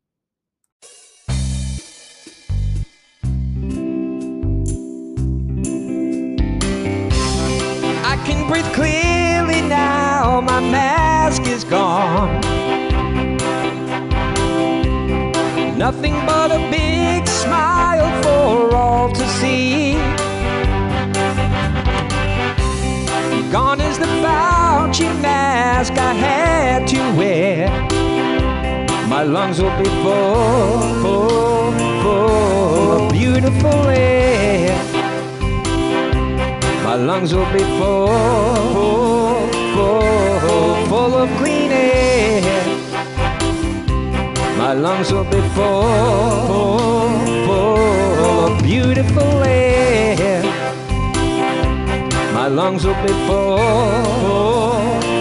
[8.11, 12.41] I can breathe clearly now, my mask is gone.
[15.77, 19.93] Nothing but a big smile for all to see.
[23.49, 27.69] Gone is the Fauci mask I had to wear.
[29.07, 31.71] My lungs will be full, full,
[32.03, 34.80] full of beautiful air.
[36.91, 38.07] My lungs will be full,
[39.75, 42.41] full, full of clean air.
[44.57, 47.07] My lungs will be full,
[47.47, 50.43] full of beautiful air.
[52.33, 53.57] My lungs will be full,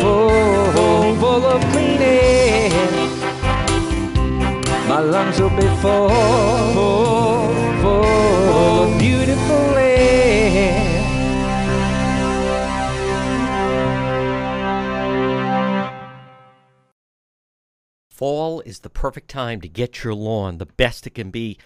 [0.03, 2.71] full, full of clean air.
[4.89, 6.09] My lungs will be full,
[6.75, 7.47] full,
[7.81, 9.00] full
[18.21, 21.57] Fall is the perfect time to get your lawn the best it can be.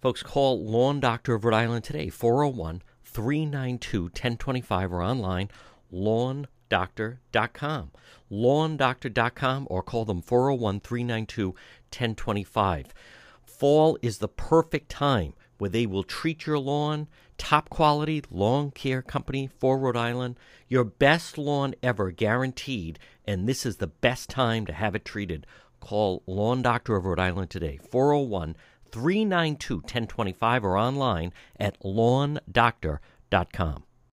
[0.00, 5.50] Folks, call Lawn Doctor of Rhode Island today, 401 392 1025 or online,
[5.92, 7.90] lawndoctor.com.
[8.32, 12.94] Lawndoctor.com or call them 401 392 1025.
[13.44, 17.08] Fall is the perfect time where they will treat your lawn.
[17.36, 20.38] Top quality lawn care company for Rhode Island.
[20.66, 25.46] Your best lawn ever guaranteed, and this is the best time to have it treated.
[25.80, 28.54] Call Lawn Doctor of Rhode Island today, 401
[28.92, 33.84] 392 1025 or online at lawndoctor.com.